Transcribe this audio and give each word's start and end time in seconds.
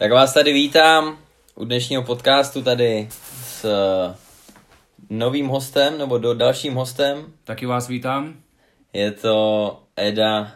Tak 0.00 0.12
vás 0.12 0.34
tady 0.34 0.52
vítám 0.52 1.18
u 1.54 1.64
dnešního 1.64 2.02
podcastu 2.02 2.62
tady 2.62 3.08
s 3.44 3.64
eh, 3.64 4.14
novým 5.10 5.46
hostem, 5.46 5.98
nebo 5.98 6.18
do 6.18 6.34
dalším 6.34 6.74
hostem. 6.74 7.32
Taky 7.44 7.66
vás 7.66 7.88
vítám. 7.88 8.34
Je 8.92 9.12
to 9.12 9.82
Eda 9.96 10.52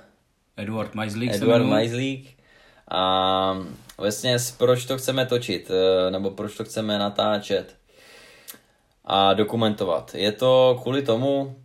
Eduard 0.56 0.94
Majzlík. 0.94 1.32
Eduard 1.32 1.58
jmenuji. 1.58 1.70
Majzlík. 1.70 2.36
A 2.90 3.56
vlastně 3.98 4.36
proč 4.58 4.84
to 4.84 4.98
chceme 4.98 5.26
točit, 5.26 5.70
eh, 5.70 6.10
nebo 6.10 6.30
proč 6.30 6.56
to 6.56 6.64
chceme 6.64 6.98
natáčet 6.98 7.76
a 9.04 9.34
dokumentovat. 9.34 10.14
Je 10.14 10.32
to 10.32 10.80
kvůli 10.82 11.02
tomu, 11.02 11.56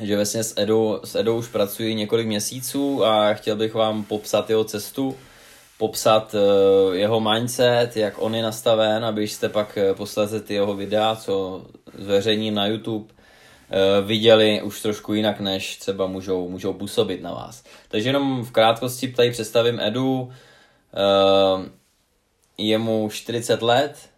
že 0.00 0.16
vlastně 0.16 0.44
s 0.44 0.60
Edou, 0.60 1.00
s 1.04 1.14
Edou 1.14 1.38
už 1.38 1.48
pracuji 1.48 1.94
několik 1.94 2.26
měsíců 2.26 3.04
a 3.04 3.34
chtěl 3.34 3.56
bych 3.56 3.74
vám 3.74 4.04
popsat 4.04 4.50
jeho 4.50 4.64
cestu, 4.64 5.16
popsat 5.82 6.34
eh, 6.34 6.96
jeho 6.96 7.20
mindset, 7.20 7.96
jak 7.96 8.14
on 8.22 8.34
je 8.34 8.42
nastaven, 8.42 9.04
abyste 9.04 9.48
pak 9.48 9.78
eh, 9.78 9.94
posledně 9.94 10.40
ty 10.40 10.54
jeho 10.54 10.74
videa, 10.74 11.16
co 11.16 11.66
zveřejním 11.98 12.54
na 12.54 12.66
YouTube, 12.66 13.10
eh, 13.10 14.02
viděli 14.02 14.62
už 14.62 14.82
trošku 14.82 15.14
jinak, 15.14 15.40
než 15.40 15.76
třeba 15.76 16.06
můžou, 16.06 16.48
můžou 16.48 16.72
působit 16.72 17.22
na 17.22 17.32
vás. 17.32 17.64
Takže 17.88 18.08
jenom 18.08 18.44
v 18.44 18.50
krátkosti 18.50 19.08
tady 19.08 19.30
představím 19.30 19.80
Edu. 19.80 20.30
Je 22.58 22.78
mu 22.78 23.08
40 23.10 23.62
let, 23.62 24.08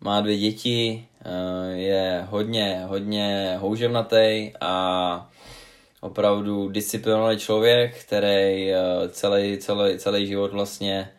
má 0.00 0.20
dvě 0.20 0.36
děti, 0.36 1.06
je 1.74 2.26
hodně, 2.30 2.82
hodně 2.86 3.56
houževnatý 3.60 4.52
a 4.60 5.30
opravdu 6.06 6.68
disciplinovaný 6.68 7.38
člověk, 7.38 8.04
který 8.04 8.72
eh, 8.72 8.78
celý, 9.08 9.58
celý, 9.58 9.98
celý 9.98 10.26
život 10.26 10.52
vlastně 10.52 11.10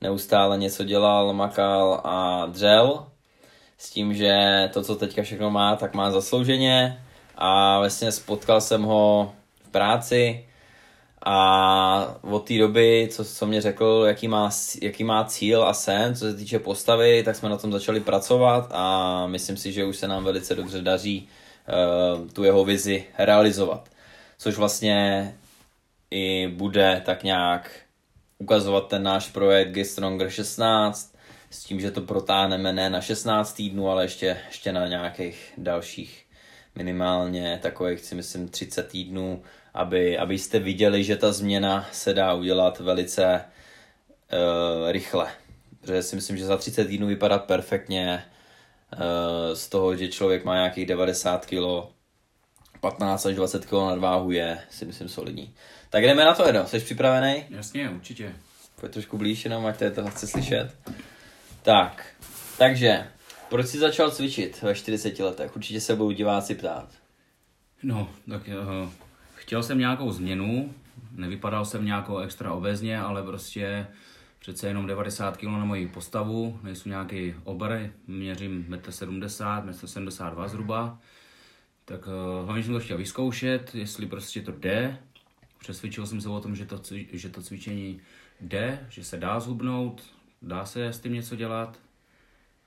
neustále 0.00 0.58
něco 0.58 0.84
dělal, 0.84 1.32
makal 1.32 2.00
a 2.04 2.46
dřel 2.46 3.06
s 3.78 3.90
tím, 3.90 4.14
že 4.14 4.34
to, 4.72 4.82
co 4.82 4.96
teďka 4.96 5.22
všechno 5.22 5.50
má, 5.50 5.76
tak 5.76 5.94
má 5.94 6.10
zaslouženě 6.10 7.02
a 7.36 7.78
vlastně 7.78 8.12
spotkal 8.12 8.60
jsem 8.60 8.82
ho 8.82 9.32
v 9.64 9.68
práci 9.68 10.44
a 11.22 12.16
od 12.22 12.48
té 12.48 12.58
doby, 12.58 13.08
co, 13.12 13.24
co 13.24 13.46
mě 13.46 13.60
řekl, 13.60 14.04
jaký 14.06 14.28
má, 14.28 14.50
jaký 14.82 15.04
má 15.04 15.24
cíl 15.24 15.64
a 15.64 15.74
sen, 15.74 16.14
co 16.14 16.24
se 16.24 16.34
týče 16.34 16.58
postavy, 16.58 17.22
tak 17.22 17.36
jsme 17.36 17.48
na 17.48 17.56
tom 17.56 17.72
začali 17.72 18.00
pracovat 18.00 18.68
a 18.72 19.26
myslím 19.26 19.56
si, 19.56 19.72
že 19.72 19.84
už 19.84 19.96
se 19.96 20.08
nám 20.08 20.24
velice 20.24 20.54
dobře 20.54 20.82
daří 20.82 21.28
uh, 22.18 22.28
tu 22.28 22.44
jeho 22.44 22.64
vizi 22.64 23.04
realizovat. 23.18 23.88
Což 24.40 24.56
vlastně 24.56 25.34
i 26.10 26.48
bude 26.48 27.02
tak 27.04 27.22
nějak 27.22 27.70
ukazovat 28.38 28.88
ten 28.88 29.02
náš 29.02 29.28
projekt 29.28 29.70
Get 29.70 29.86
Stronger 29.86 30.30
16 30.30 31.16
s 31.50 31.64
tím, 31.64 31.80
že 31.80 31.90
to 31.90 32.00
protáhneme 32.00 32.72
ne 32.72 32.90
na 32.90 33.00
16 33.00 33.52
týdnů, 33.52 33.90
ale 33.90 34.04
ještě, 34.04 34.36
ještě 34.46 34.72
na 34.72 34.86
nějakých 34.86 35.52
dalších 35.58 36.26
minimálně 36.74 37.58
takových 37.62 38.00
si 38.00 38.14
myslím 38.14 38.48
30 38.48 38.88
týdnů, 38.88 39.42
aby, 39.74 40.18
abyste 40.18 40.58
viděli, 40.58 41.04
že 41.04 41.16
ta 41.16 41.32
změna 41.32 41.88
se 41.92 42.14
dá 42.14 42.34
udělat 42.34 42.78
velice 42.78 43.44
uh, 44.32 44.90
rychle. 44.90 45.30
Protože 45.80 46.02
si 46.02 46.16
myslím, 46.16 46.36
že 46.36 46.46
za 46.46 46.56
30 46.56 46.84
týdnů 46.84 47.06
vypadá 47.06 47.38
perfektně 47.38 48.24
uh, 48.92 49.00
z 49.54 49.68
toho, 49.68 49.96
že 49.96 50.08
člověk 50.08 50.44
má 50.44 50.54
nějakých 50.54 50.86
90 50.86 51.46
kg, 51.46 51.99
15 52.80 53.26
až 53.26 53.34
20 53.34 53.66
kg 53.66 53.72
nadváhu 53.72 54.30
je, 54.30 54.58
si 54.70 54.84
myslím, 54.84 55.08
solidní. 55.08 55.54
Tak 55.90 56.02
jdeme 56.04 56.24
na 56.24 56.34
to, 56.34 56.48
Edo. 56.48 56.66
Jsi 56.66 56.80
připravený? 56.80 57.44
Jasně, 57.50 57.90
určitě. 57.90 58.32
Pojď 58.80 58.92
trošku 58.92 59.18
blíž 59.18 59.44
jenom, 59.44 59.66
ať 59.66 59.82
to 59.94 60.06
chce 60.06 60.26
slyšet. 60.26 60.76
Tak, 61.62 62.06
takže, 62.58 63.06
proč 63.48 63.66
jsi 63.66 63.78
začal 63.78 64.10
cvičit 64.10 64.62
ve 64.62 64.74
40 64.74 65.18
letech? 65.18 65.56
Určitě 65.56 65.80
se 65.80 65.96
budou 65.96 66.10
diváci 66.10 66.54
ptát. 66.54 66.88
No, 67.82 68.08
tak 68.28 68.42
uh, 68.48 68.90
chtěl 69.34 69.62
jsem 69.62 69.78
nějakou 69.78 70.12
změnu, 70.12 70.74
nevypadal 71.12 71.64
jsem 71.64 71.84
nějakou 71.84 72.18
extra 72.18 72.52
obezně, 72.52 73.00
ale 73.00 73.22
prostě 73.22 73.86
přece 74.38 74.68
jenom 74.68 74.86
90 74.86 75.36
kg 75.36 75.42
na 75.42 75.64
moji 75.64 75.88
postavu, 75.88 76.60
nejsou 76.62 76.88
nějaký 76.88 77.34
obr, 77.44 77.90
měřím 78.06 78.66
1,70 78.70 79.58
m, 79.58 79.70
1,72 79.70 80.42
m 80.42 80.48
zhruba. 80.48 80.98
Tak 81.90 82.06
uh, 82.06 82.46
hlavně 82.46 82.62
jsem 82.62 82.74
to 82.74 82.80
chtěl 82.80 82.98
vyzkoušet, 82.98 83.74
jestli 83.74 84.06
prostě 84.06 84.40
to 84.42 84.52
jde. 84.52 84.98
Přesvědčil 85.58 86.06
jsem 86.06 86.20
se 86.20 86.28
o 86.28 86.40
tom, 86.40 86.56
že 86.56 86.66
to, 86.66 86.80
že 87.12 87.28
to 87.28 87.42
cvičení 87.42 88.00
jde, 88.40 88.86
že 88.88 89.04
se 89.04 89.16
dá 89.16 89.40
zhubnout, 89.40 90.02
dá 90.42 90.64
se 90.64 90.86
s 90.86 91.00
tím 91.00 91.12
něco 91.12 91.36
dělat. 91.36 91.78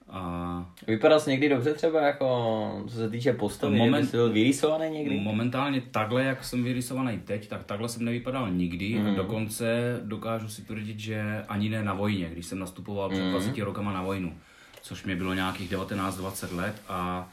A 0.10 0.74
Vypadal 0.88 1.20
jsi 1.20 1.30
někdy 1.30 1.50
dobře 1.50 1.74
třeba, 1.74 2.02
jako, 2.02 2.84
co 2.88 2.96
se 2.96 3.10
týče 3.10 3.34
postavy, 3.34 3.78
Moment- 3.78 4.06
jsi 4.06 4.18
byl 4.18 4.34
vyrýsovaný 4.34 4.90
někdy? 4.90 5.20
Momentálně 5.20 5.82
takhle, 5.82 6.24
jak 6.24 6.44
jsem 6.44 6.64
vyrysovaný 6.64 7.20
teď, 7.20 7.48
tak 7.48 7.64
takhle 7.64 7.90
jsem 7.90 8.06
nevypadal 8.06 8.52
nikdy. 8.52 8.96
Mhm. 8.96 9.10
Mm. 9.10 9.16
Dokonce 9.16 10.00
dokážu 10.04 10.50
si 10.50 10.62
tvrdit, 10.62 11.00
že 11.00 11.46
ani 11.48 11.70
ne 11.70 11.84
na 11.84 11.94
vojně, 11.94 12.30
když 12.30 12.46
jsem 12.46 12.60
nastupoval 12.60 13.10
před 13.10 13.30
20 13.30 13.58
rokama 13.58 13.94
na 13.94 14.02
vojnu, 14.02 14.38
což 14.82 15.04
mě 15.04 15.16
bylo 15.16 15.34
nějakých 15.34 15.72
19-20 15.72 16.56
let 16.56 16.82
a 16.88 17.30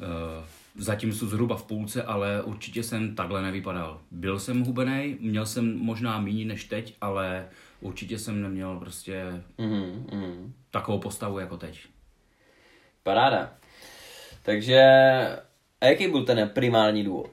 uh, 0.00 0.44
zatím 0.76 1.12
jsou 1.12 1.26
zhruba 1.26 1.56
v 1.56 1.62
půlce, 1.64 2.02
ale 2.02 2.42
určitě 2.42 2.82
jsem 2.82 3.14
takhle 3.14 3.42
nevypadal. 3.42 4.00
Byl 4.10 4.38
jsem 4.38 4.60
hubený, 4.64 5.16
měl 5.20 5.46
jsem 5.46 5.78
možná 5.78 6.20
méně 6.20 6.44
než 6.44 6.64
teď, 6.64 6.96
ale 7.00 7.48
určitě 7.80 8.18
jsem 8.18 8.42
neměl 8.42 8.78
prostě 8.78 9.42
Mhm, 9.58 10.06
mhm. 10.12 10.52
takovou 10.70 10.98
postavu 10.98 11.38
jako 11.38 11.56
teď. 11.56 11.80
Paráda. 13.02 13.52
Takže, 14.42 14.80
a 15.80 15.86
jaký 15.86 16.08
byl 16.08 16.24
ten 16.24 16.48
primární 16.54 17.04
důvod? 17.04 17.30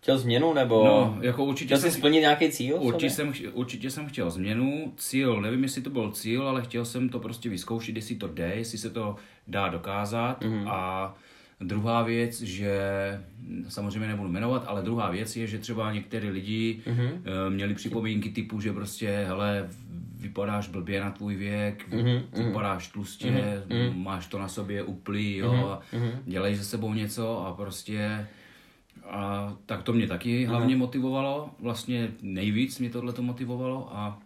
Chtěl 0.00 0.18
změnu, 0.18 0.54
nebo 0.54 0.84
No, 0.84 1.18
jako 1.20 1.44
určitě 1.44 1.66
chtěl 1.66 1.78
jsem- 1.78 1.90
splnit 1.90 2.20
nějaký 2.20 2.50
cíl? 2.50 2.76
Určitě 2.80 3.10
jsem, 3.10 3.32
určitě 3.52 3.90
jsem 3.90 4.06
chtěl 4.08 4.30
změnu, 4.30 4.92
cíl, 4.96 5.40
nevím, 5.40 5.62
jestli 5.62 5.82
to 5.82 5.90
byl 5.90 6.12
cíl, 6.12 6.48
ale 6.48 6.62
chtěl 6.62 6.84
jsem 6.84 7.08
to 7.08 7.18
prostě 7.20 7.48
vyzkoušet, 7.48 7.96
jestli 7.96 8.14
to 8.16 8.28
jde, 8.28 8.52
jestli 8.54 8.78
se 8.78 8.90
to 8.90 9.16
dá 9.48 9.68
dokázat. 9.68 10.42
Mm-hmm. 10.42 10.68
A 10.70 11.14
druhá 11.62 12.02
věc, 12.02 12.40
že 12.40 12.80
samozřejmě 13.68 14.08
nebudu 14.08 14.28
jmenovat, 14.28 14.64
ale 14.66 14.82
druhá 14.82 15.10
věc 15.10 15.36
je, 15.36 15.46
že 15.46 15.58
třeba 15.58 15.92
některý 15.92 16.30
lidi 16.30 16.82
mm-hmm. 16.86 17.50
měli 17.50 17.74
připomínky 17.74 18.28
typu, 18.28 18.60
že 18.60 18.72
prostě, 18.72 19.24
hele, 19.26 19.68
vypadáš 20.16 20.68
blbě 20.68 21.00
na 21.00 21.10
tvůj 21.10 21.34
věk, 21.34 21.88
mm-hmm. 21.90 22.22
vypadáš 22.46 22.88
tlustě, 22.88 23.62
mm-hmm. 23.68 23.96
máš 23.96 24.26
to 24.26 24.38
na 24.38 24.48
sobě 24.48 24.82
uplý, 24.82 25.36
jo, 25.36 25.80
mm-hmm. 25.92 26.10
a 26.12 26.20
dělej 26.24 26.56
se 26.56 26.64
sebou 26.64 26.94
něco 26.94 27.46
a 27.46 27.54
prostě 27.54 28.26
a 29.10 29.52
tak 29.66 29.82
to 29.82 29.92
mě 29.92 30.06
taky 30.06 30.44
hlavně 30.44 30.76
motivovalo, 30.76 31.50
vlastně 31.58 32.08
nejvíc 32.22 32.78
mě 32.78 32.90
tohle 32.90 33.12
to 33.12 33.22
motivovalo 33.22 33.96
a 33.96 34.18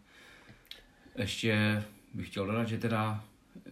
ještě 1.19 1.83
bych 2.15 2.29
chtěl 2.29 2.47
dodat, 2.47 2.69
že 2.69 2.79
teda 2.79 3.25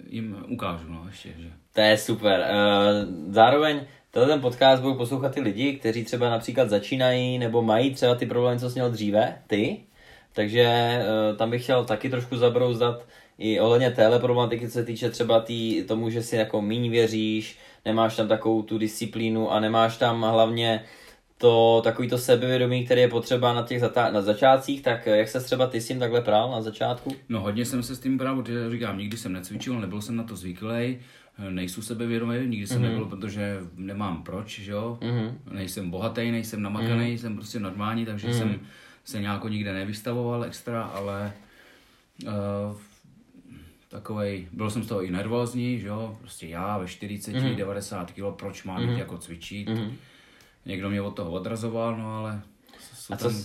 jim 0.08 0.36
ukážu, 0.48 0.92
no 0.92 1.04
ještě, 1.06 1.34
že. 1.38 1.52
To 1.74 1.80
je 1.80 1.98
super. 1.98 2.40
Eh, 2.40 3.06
Zároveň 3.28 3.80
tenhle 4.10 4.32
ten 4.32 4.40
podcast 4.40 4.82
budou 4.82 4.94
poslouchat 4.94 5.34
ty 5.34 5.40
lidi, 5.40 5.72
kteří 5.72 6.04
třeba 6.04 6.30
například 6.30 6.70
začínají 6.70 7.38
nebo 7.38 7.62
mají 7.62 7.94
třeba 7.94 8.14
ty 8.14 8.26
problémy, 8.26 8.60
co 8.60 8.70
jsi 8.70 8.74
měl 8.74 8.90
dříve, 8.90 9.38
ty. 9.46 9.80
Takže 10.32 10.62
eh, 10.62 11.36
tam 11.36 11.50
bych 11.50 11.62
chtěl 11.62 11.84
taky 11.84 12.10
trošku 12.10 12.36
zabrouzdat 12.36 13.06
i 13.38 13.60
ohledně 13.60 13.90
téhle 13.90 14.18
problematiky, 14.18 14.66
co 14.66 14.72
se 14.72 14.84
týče 14.84 15.10
třeba 15.10 15.40
tý, 15.40 15.82
tomu, 15.82 16.10
že 16.10 16.22
si 16.22 16.36
jako 16.36 16.62
míň 16.62 16.90
věříš, 16.90 17.58
nemáš 17.84 18.16
tam 18.16 18.28
takovou 18.28 18.62
tu 18.62 18.78
disciplínu 18.78 19.52
a 19.52 19.60
nemáš 19.60 19.96
tam 19.96 20.22
hlavně 20.22 20.84
to 21.38 21.80
takový 21.84 22.08
to 22.08 22.18
sebevědomí, 22.18 22.84
které 22.84 23.00
je 23.00 23.08
potřeba 23.08 23.52
na 23.54 23.62
těch 23.62 23.80
zata- 23.80 24.12
na 24.12 24.22
začátcích, 24.22 24.82
tak 24.82 25.06
eh, 25.08 25.16
jak 25.16 25.28
se 25.28 25.40
třeba 25.40 25.66
ty 25.66 25.80
s 25.80 25.88
tím 25.88 25.98
takhle 25.98 26.20
prál 26.20 26.50
na 26.50 26.62
začátku? 26.62 27.10
No 27.28 27.40
hodně 27.40 27.64
jsem 27.64 27.82
se 27.82 27.96
s 27.96 28.00
tím 28.00 28.18
bral, 28.18 28.42
protože 28.42 28.70
říkám, 28.70 28.98
nikdy 28.98 29.16
jsem 29.16 29.32
necvičil, 29.32 29.80
nebyl 29.80 30.02
jsem 30.02 30.16
na 30.16 30.22
to 30.24 30.36
zvyklý, 30.36 30.98
nejsou 31.50 31.82
sebevědomý, 31.82 32.46
nikdy 32.46 32.66
jsem 32.66 32.78
mm-hmm. 32.78 32.88
nebyl, 32.88 33.04
protože 33.04 33.58
nemám 33.76 34.22
proč, 34.22 34.60
že 34.60 34.72
jo, 34.72 34.98
mm-hmm. 35.00 35.32
nejsem 35.52 35.90
bohatý, 35.90 36.30
nejsem 36.30 36.62
namakaný, 36.62 37.04
mm-hmm. 37.04 37.20
jsem 37.20 37.36
prostě 37.36 37.60
normální, 37.60 38.06
takže 38.06 38.28
mm-hmm. 38.28 38.38
jsem 38.38 38.60
se 39.04 39.20
nějak 39.20 39.44
nikde 39.44 39.72
nevystavoval 39.72 40.44
extra, 40.44 40.82
ale 40.82 41.32
uh, 42.26 42.32
takovej, 43.88 44.48
byl 44.52 44.70
jsem 44.70 44.82
z 44.82 44.86
toho 44.86 45.02
i 45.02 45.10
nervózní, 45.10 45.80
že 45.80 45.86
jo, 45.86 46.16
prostě 46.20 46.46
já 46.46 46.78
ve 46.78 46.86
40, 46.86 47.34
mm-hmm. 47.34 47.56
90 47.56 48.12
kg, 48.12 48.22
proč 48.38 48.64
mám 48.64 48.82
mm-hmm. 48.82 48.98
jako 48.98 49.18
cvičit, 49.18 49.68
mm-hmm. 49.68 49.92
někdo 50.66 50.90
mě 50.90 51.02
od 51.02 51.16
toho 51.16 51.30
odrazoval, 51.30 51.96
no 51.96 52.18
ale 52.18 52.42
A 53.10 53.16
co 53.16 53.28
tam, 53.28 53.36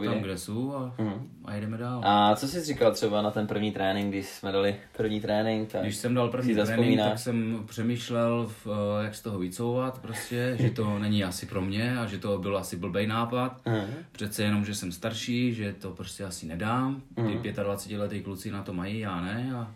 jsi- 0.00 0.06
tam, 0.06 0.18
kde 0.20 0.38
jsou 0.38 0.74
a, 0.76 0.94
Mhm. 0.98 1.30
a 1.44 1.54
jedeme 1.54 1.78
dál. 1.78 2.00
A 2.04 2.36
co 2.36 2.48
jsi 2.48 2.60
říkal 2.64 2.92
třeba 2.92 3.22
na 3.22 3.30
ten 3.30 3.46
první 3.46 3.72
trénink, 3.72 4.08
když 4.08 4.26
jsme 4.28 4.52
dali 4.52 4.76
první 4.96 5.20
trénink? 5.20 5.72
Tak 5.72 5.82
Když 5.82 5.96
jsem 5.96 6.14
dal 6.14 6.28
první 6.28 6.54
trénink, 6.54 7.00
tak 7.00 7.18
jsem 7.18 7.62
přemýšlel, 7.66 8.46
v, 8.64 8.66
eh, 9.00 9.04
jak 9.04 9.14
z 9.14 9.22
toho 9.22 9.38
vycouvat 9.38 9.98
prostě, 9.98 10.56
že 10.60 10.70
to 10.70 10.98
není 10.98 11.24
asi 11.24 11.46
pro 11.46 11.60
mě 11.60 11.98
a 11.98 12.06
že 12.06 12.18
to 12.18 12.38
byl 12.38 12.56
asi 12.58 12.76
blbej 12.76 13.06
nápad. 13.06 13.60
Mhm. 13.66 13.86
Přece 14.12 14.42
jenom, 14.42 14.64
že 14.64 14.74
jsem 14.74 14.92
starší, 14.92 15.54
že 15.54 15.72
to 15.72 15.90
prostě 15.90 16.24
asi 16.24 16.46
nedám. 16.46 17.02
Mhm. 17.16 17.38
Ty 17.42 17.52
25 17.52 17.98
letý 17.98 18.20
kluci 18.22 18.50
na 18.50 18.62
to 18.62 18.72
mají, 18.72 18.98
já 18.98 19.20
ne. 19.20 19.52
A 19.56 19.74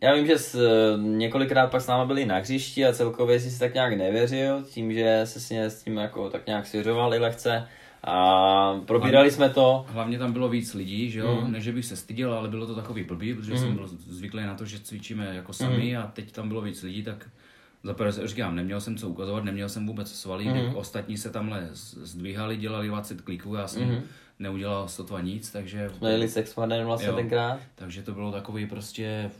Já 0.00 0.14
vím, 0.14 0.26
že 0.26 0.38
jsi 0.38 0.58
eh, 0.58 0.98
několikrát 0.98 1.70
pak 1.70 1.80
s 1.82 1.86
náma 1.86 2.04
byli 2.04 2.26
na 2.26 2.38
hřišti 2.38 2.86
a 2.86 2.92
celkově 2.92 3.40
jsi 3.40 3.50
si 3.50 3.58
tak 3.58 3.74
nějak 3.74 3.92
nevěřil, 3.98 4.62
tím, 4.70 4.92
že 4.92 5.20
se 5.24 5.40
s, 5.40 5.50
s 5.52 5.82
tím 5.82 5.96
jako 5.96 6.30
tak 6.30 6.46
nějak 6.46 6.66
svěřoval 6.66 7.14
i 7.14 7.18
lehce. 7.18 7.68
A 8.04 8.74
probírali 8.86 9.30
jsme 9.30 9.48
to. 9.50 9.86
hlavně 9.88 10.18
tam 10.18 10.32
bylo 10.32 10.48
víc 10.48 10.74
lidí, 10.74 11.10
že 11.10 11.20
jo, 11.20 11.40
mm. 11.44 11.52
ne, 11.52 11.60
že 11.60 11.72
bych 11.72 11.84
se 11.84 11.96
styděl, 11.96 12.32
ale 12.34 12.48
bylo 12.48 12.66
to 12.66 12.74
takový 12.74 13.04
blbý, 13.04 13.34
protože 13.34 13.52
mm. 13.52 13.58
jsem 13.58 13.74
byl 13.74 13.86
zvyklý 13.88 14.42
na 14.46 14.54
to, 14.54 14.64
že 14.64 14.78
cvičíme 14.78 15.34
jako 15.34 15.52
sami 15.52 15.92
Mhm. 15.94 16.02
a 16.02 16.06
teď 16.06 16.32
tam 16.32 16.48
bylo 16.48 16.60
víc 16.60 16.82
lidí, 16.82 17.02
tak 17.02 17.28
za 17.82 17.94
prvé 17.94 18.12
se 18.12 18.28
říkám, 18.28 18.56
neměl 18.56 18.80
jsem 18.80 18.96
co 18.96 19.08
ukazovat, 19.08 19.44
neměl 19.44 19.68
jsem 19.68 19.86
vůbec 19.86 20.12
svalí, 20.12 20.48
mm. 20.48 20.74
ostatní 20.74 21.16
se 21.18 21.30
tamhle 21.30 21.68
zdvíhali, 21.72 22.56
dělali 22.56 22.88
20 22.88 23.20
kliků, 23.20 23.54
já 23.54 23.68
jsem 23.68 23.88
mm. 23.88 24.00
neudělal 24.38 24.88
sotva 24.88 25.20
nic, 25.20 25.50
takže, 25.50 25.90
Jsme 25.98 26.10
jeli 26.10 26.28
sex 26.28 26.56
vlastně 26.56 27.08
Jo. 27.08 27.16
tenkrát. 27.16 27.60
takže 27.74 28.02
to 28.02 28.12
bylo 28.12 28.32
takový 28.32 28.66
prostě 28.66 29.30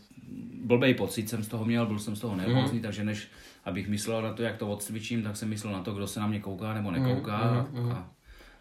blbej 0.63 0.95
pocit 0.95 1.29
jsem 1.29 1.43
z 1.43 1.49
toho 1.49 1.65
měl, 1.65 1.87
byl 1.87 1.99
jsem 1.99 2.17
z 2.17 2.21
toho 2.21 2.37
nervózní, 2.37 2.79
Mhm. 2.79 2.83
takže 2.83 3.05
než 3.05 3.29
abych 3.65 3.89
myslel 3.89 4.23
na 4.23 4.33
to, 4.33 4.43
jak 4.43 4.57
to 4.57 4.69
odcvičím, 4.69 5.23
tak 5.23 5.37
jsem 5.37 5.49
myslel 5.49 5.73
na 5.73 5.83
to, 5.83 5.93
kdo 5.95 6.07
se 6.07 6.21
na 6.21 6.27
mě 6.27 6.41
kouká 6.41 6.75
nebo 6.75 6.91
nekouká. 6.91 7.37
A, 7.37 7.67
a, 7.93 8.09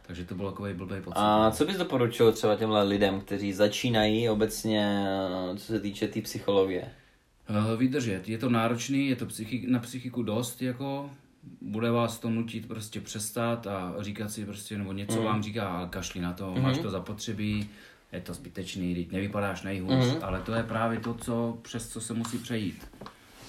takže 0.08 0.26
to 0.26 0.36
byl 0.36 0.50
takový 0.52 0.74
blbej 0.74 1.02
pocit. 1.02 1.18
A 1.18 1.52
co 1.52 1.66
bys 1.66 1.78
doporučil 1.78 2.32
třeba 2.32 2.56
těmhle 2.56 2.84
lidem, 2.84 3.22
kteří 3.22 3.54
začínají 3.54 4.30
obecně, 4.30 5.08
eh, 5.54 5.58
co 5.58 5.66
se 5.66 5.80
týče 5.80 6.08
té 6.08 6.14
tý 6.14 6.22
psychologie? 6.22 6.90
Eh, 7.50 7.76
Vydržet. 7.78 8.30
Je 8.30 8.38
to 8.38 8.50
náročný, 8.50 9.08
je 9.08 9.16
to 9.16 9.26
psychi- 9.26 9.70
na 9.70 9.80
psychiku 9.80 10.24
dost, 10.24 10.62
jako 10.62 11.10
bude 11.62 11.92
vás 11.92 12.20
to 12.20 12.30
nutit 12.30 12.68
prostě 12.68 13.02
přestat 13.02 13.68
a 13.68 13.96
říkat 14.00 14.32
si 14.32 14.46
prostě, 14.46 14.78
nebo 14.78 14.94
něco 14.94 15.22
vám 15.24 15.44
říká, 15.44 15.70
ale 15.70 15.88
kašli 15.90 16.22
na 16.22 16.34
to, 16.34 16.56
máš 16.56 16.78
to 16.78 16.90
zapotřebí, 16.90 17.70
je 18.12 18.22
to 18.22 18.34
zbytečný, 18.34 18.96
teď 18.96 19.12
nevypadáš 19.12 19.62
nejhůř, 19.62 20.06
ale 20.22 20.42
to 20.42 20.54
je 20.54 20.64
právě 20.64 21.00
to, 21.00 21.14
co, 21.14 21.58
přes 21.62 21.90
co 21.90 22.02
se 22.02 22.14
musí 22.14 22.38
přejít. 22.38 22.88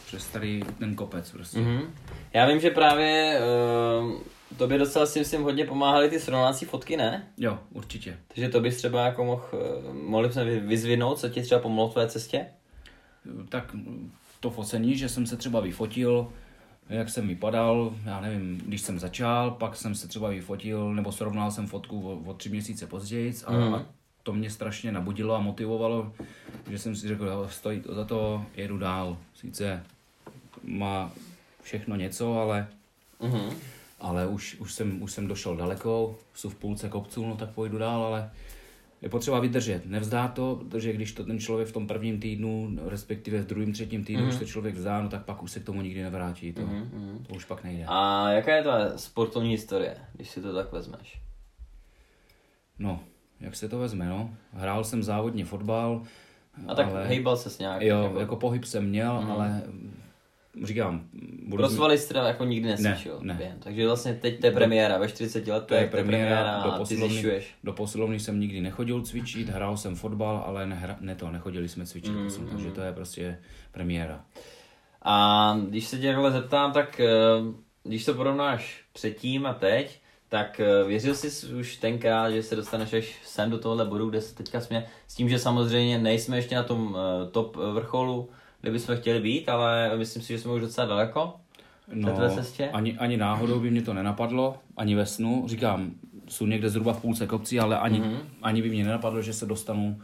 Přes 0.09 0.27
tady 0.27 0.63
ten 0.79 0.95
kopec 0.95 1.31
prostě. 1.31 1.59
Mhm. 1.59 1.81
Já 2.35 2.47
vím, 2.47 2.61
že 2.61 2.71
právě 2.71 3.41
uh, 4.03 4.13
tobě 4.57 4.79
docela 4.79 5.07
si 5.07 5.19
myslím 5.19 5.43
hodně 5.43 5.65
pomáhaly 5.65 6.11
ty 6.11 6.21
srovnávací 6.21 6.65
fotky, 6.65 6.97
ne? 6.97 7.29
Jo, 7.37 7.59
určitě. 7.73 8.19
Takže 8.29 8.49
to 8.49 8.61
bys 8.61 8.77
třeba 8.77 9.05
jako 9.05 9.25
mohl, 9.25 9.45
eh, 9.53 9.93
mohli 9.93 10.33
jsme 10.33 10.45
vy- 10.45 10.61
vyzvinout, 10.61 11.19
co 11.19 11.29
ti 11.29 11.43
třeba 11.43 11.61
pomohlo 11.61 11.91
v 11.91 11.93
tvé 11.93 12.09
cestě? 12.09 12.47
Tak 13.49 13.77
to 14.41 14.51
focení, 14.51 14.97
že 14.97 15.09
jsem 15.09 15.27
se 15.27 15.37
třeba 15.37 15.61
vyfotil, 15.61 16.33
jak 16.89 17.09
jsem 17.09 17.29
vypadal, 17.29 17.93
já 18.05 18.21
nevím, 18.21 18.59
když 18.67 18.81
jsem 18.81 18.99
začal, 18.99 19.51
pak 19.51 19.77
jsem 19.77 19.95
se 19.95 20.09
třeba 20.09 20.29
vyfotil, 20.29 20.95
nebo 20.95 21.13
srovnal 21.13 21.51
jsem 21.51 21.67
fotku 21.67 22.11
o, 22.11 22.31
o 22.31 22.35
tři 22.35 22.49
měsíce 22.49 22.87
později 22.87 23.35
a, 23.47 23.53
mm. 23.53 23.75
a 23.75 23.87
to 24.23 24.33
mě 24.33 24.51
strašně 24.51 24.93
nabudilo 24.93 25.35
a 25.35 25.41
motivovalo, 25.41 26.13
že 26.71 26.79
jsem 26.79 26.97
si 26.97 27.09
řekl, 27.09 27.49
stojí 27.51 27.81
to 27.81 27.95
za 27.95 28.05
to, 28.05 28.45
jedu 28.57 28.79
dál. 28.79 29.17
Sice 29.35 29.83
má 30.69 31.13
všechno 31.63 31.97
něco, 31.97 32.39
ale, 32.39 32.69
Mhm. 33.21 33.51
ale 34.01 34.27
už, 34.27 34.57
už, 34.61 34.73
jsem, 34.75 35.03
už 35.03 35.13
jsem 35.13 35.27
došel 35.29 35.57
daleko, 35.57 36.19
jsou 36.35 36.49
v 36.49 36.55
půlce 36.55 36.89
kopců, 36.89 37.27
no 37.27 37.37
tak 37.37 37.51
pojdu 37.51 37.79
dál, 37.79 38.03
ale 38.03 38.31
je 39.03 39.09
potřeba 39.09 39.41
vydržet, 39.41 39.87
nevzdá 39.87 40.29
to, 40.29 40.57
protože 40.57 40.93
když 40.93 41.13
to 41.13 41.25
ten 41.25 41.39
člověk 41.39 41.69
v 41.69 41.73
tom 41.73 41.87
prvním 41.87 42.21
týdnu, 42.21 42.79
respektive 42.87 43.43
v 43.43 43.47
druhém, 43.47 43.73
třetím 43.73 44.05
týdnu, 44.05 44.25
mm-hmm. 44.25 44.29
už 44.29 44.39
to 44.39 44.45
člověk 44.45 44.75
vzdá, 44.75 45.03
no 45.03 45.09
tak 45.09 45.25
pak 45.25 45.43
už 45.43 45.51
se 45.51 45.61
k 45.61 45.65
tomu 45.65 45.83
nikdy 45.83 46.03
nevrátí, 46.03 46.53
to, 46.53 46.61
mm-hmm. 46.61 47.23
to 47.29 47.35
už 47.35 47.45
pak 47.45 47.65
nejde. 47.65 47.85
A 47.89 48.31
jaká 48.31 48.57
je 48.57 48.63
tvoje 48.63 48.93
sportovní 48.97 49.51
historie, 49.51 49.97
když 50.13 50.31
si 50.31 50.43
to 50.43 50.55
tak 50.55 50.73
vezmeš? 50.73 51.21
No, 52.79 53.01
jak 53.41 53.57
se 53.57 53.69
to 53.69 53.79
vezme, 53.79 54.09
no. 54.09 54.31
Hrál 54.53 54.85
jsem 54.85 55.03
závodně 55.03 55.45
fotbal, 55.45 56.03
A 56.67 56.75
tak 56.75 56.87
ale... 56.89 57.07
hejbal 57.07 57.37
ses 57.37 57.59
nějak? 57.59 57.83
Jo, 57.83 58.03
jako, 58.03 58.21
jako 58.21 58.37
pohyb 58.37 58.65
jsem 58.65 58.89
měl, 58.89 59.23
mm. 59.23 59.31
ale 59.31 59.63
říkám, 60.63 61.05
budu 61.47 61.63
Pro 61.63 61.71
svaly 61.71 61.99
jsi 61.99 62.09
teda 62.09 62.29
jako 62.29 62.45
nikdy 62.45 62.69
nesvičil? 62.69 63.19
Ne, 63.21 63.35
ne. 63.35 63.39
během. 63.39 63.59
Takže 63.59 63.87
vlastně 63.87 64.15
teď 64.15 64.41
to 64.41 64.47
je 64.47 64.53
premiéra, 64.53 64.99
ve 64.99 65.09
40 65.09 65.47
letech 65.47 65.69
to 65.69 65.75
je 65.75 65.87
premiéra 65.87 66.63
do 66.65 66.71
a 66.71 66.73
ty 66.73 66.79
posilovny, 66.79 67.13
zjišťuješ. 67.13 67.55
do 67.65 67.73
posilovny 67.73 68.21
jsem 68.21 68.41
nikdy 68.41 68.61
nechodil 68.61 69.03
cvičit, 69.03 69.49
hrál 69.49 69.77
jsem 69.77 69.97
fotbal, 69.97 70.43
ale 70.47 70.67
nehra, 70.67 70.97
ne 71.01 71.15
to, 71.15 71.31
nechodili 71.31 71.69
jsme 71.69 71.87
cvičit, 71.87 72.13
mm, 72.13 72.21
prosím, 72.21 72.49
takže 72.49 72.71
to 72.71 72.81
je 72.81 72.93
prostě 72.93 73.39
premiéra. 73.73 74.25
A 75.03 75.57
když 75.69 75.87
se 75.87 75.99
tě 75.99 76.07
takhle 76.07 76.31
zeptám, 76.31 76.73
tak 76.73 77.01
eh, 77.01 77.07
když 77.83 78.05
to 78.05 78.15
porovnáš 78.15 78.85
předtím 78.93 79.47
a 79.47 79.55
teď, 79.55 80.01
tak 80.29 80.61
eh, 80.61 80.85
věřil 80.85 81.15
jsi 81.15 81.55
už 81.55 81.77
tenkrát, 81.77 82.31
že 82.31 82.43
se 82.43 82.57
dostaneš 82.57 82.93
až 82.93 83.21
sem 83.25 83.51
do 83.51 83.59
tohohle 83.59 83.85
bodu, 83.85 84.11
kde 84.11 84.21
se 84.21 84.35
teďka 84.35 84.61
jsme, 84.61 84.87
s 85.07 85.15
tím, 85.15 85.29
že 85.29 85.39
samozřejmě 85.39 85.99
nejsme 85.99 86.37
ještě 86.37 86.55
na 86.55 86.63
tom 86.63 86.97
eh, 86.97 87.31
top 87.31 87.57
vrcholu, 87.57 88.31
kde 88.61 88.71
bychom 88.71 88.97
chtěli 88.97 89.21
být, 89.21 89.49
ale 89.49 89.97
myslím 89.97 90.23
si, 90.23 90.29
že 90.29 90.39
jsme 90.39 90.53
už 90.53 90.61
docela 90.61 90.87
daleko. 90.87 91.35
No, 91.93 92.13
tvé 92.13 92.31
cestě? 92.31 92.69
ani, 92.69 92.99
ani 92.99 93.17
náhodou 93.17 93.61
by 93.61 93.71
mě 93.71 93.83
to 93.83 93.95
nenapadlo, 93.95 94.57
ani 94.77 94.95
ve 94.95 95.07
snu. 95.07 95.45
Říkám, 95.49 95.91
jsou 96.29 96.47
někde 96.47 96.71
zhruba 96.71 96.93
v 96.93 97.01
půlce 97.01 97.27
kopcí, 97.27 97.61
ale 97.61 97.79
ani, 97.79 98.01
mm-hmm. 98.01 98.19
ani 98.43 98.63
by 98.63 98.69
mě 98.69 98.85
nenapadlo, 98.85 99.23
že 99.23 99.33
se 99.33 99.47
dostanu, 99.47 100.01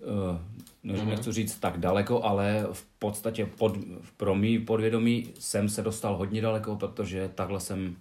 uh, 0.00 0.92
mm-hmm. 0.92 1.06
nechci 1.06 1.32
říct 1.32 1.58
tak 1.58 1.78
daleko, 1.78 2.22
ale 2.22 2.66
v 2.72 2.86
podstatě 2.98 3.46
pod, 3.58 3.76
pro 4.16 4.34
mý 4.34 4.58
podvědomí 4.58 5.26
jsem 5.38 5.68
se 5.68 5.82
dostal 5.82 6.16
hodně 6.16 6.40
daleko, 6.40 6.76
protože 6.76 7.30
takhle 7.34 7.60
jsem 7.60 7.96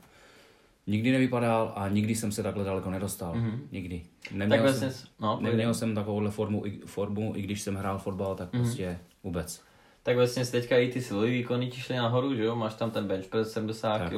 nikdy 0.88 1.12
nevypadal 1.12 1.74
a 1.75 1.88
nikdy 1.89 2.16
jsem 2.16 2.31
se 2.31 2.44
takhle 2.44 2.63
daleko 2.63 2.92
nedostal. 2.92 3.34
Mm-hmm. 3.34 3.60
Nikdy. 3.72 4.04
Neměl, 4.31 4.57
Takhle 4.57 4.74
jsem, 4.74 4.92
jsi, 4.92 5.07
no, 5.19 5.39
neměl 5.42 5.74
jsem 5.74 5.95
takovouhle 5.95 6.31
formu, 6.31 6.66
i- 6.66 6.80
formu, 6.86 7.34
i 7.36 7.42
když 7.42 7.62
jsem 7.62 7.75
hrál 7.75 7.98
fotbal, 8.00 8.36
tak 8.36 8.54
mm-hmm. 8.54 8.60
prostě 8.62 9.00
vůbec. 9.24 9.62
Tak 10.04 10.16
vlastně 10.16 10.45
teďka 10.45 10.78
i 10.78 10.88
ty 10.88 11.01
silový 11.01 11.31
výkony 11.31 11.68
ti 11.68 11.81
šly 11.81 11.95
nahoru, 11.95 12.36
že 12.36 12.44
jo? 12.44 12.56
Máš 12.56 12.74
tam 12.74 12.92
ten 12.92 13.07
bench 13.07 13.28
press 13.28 13.51
70 13.51 13.98
Tak. 13.98 14.10
kg, 14.10 14.13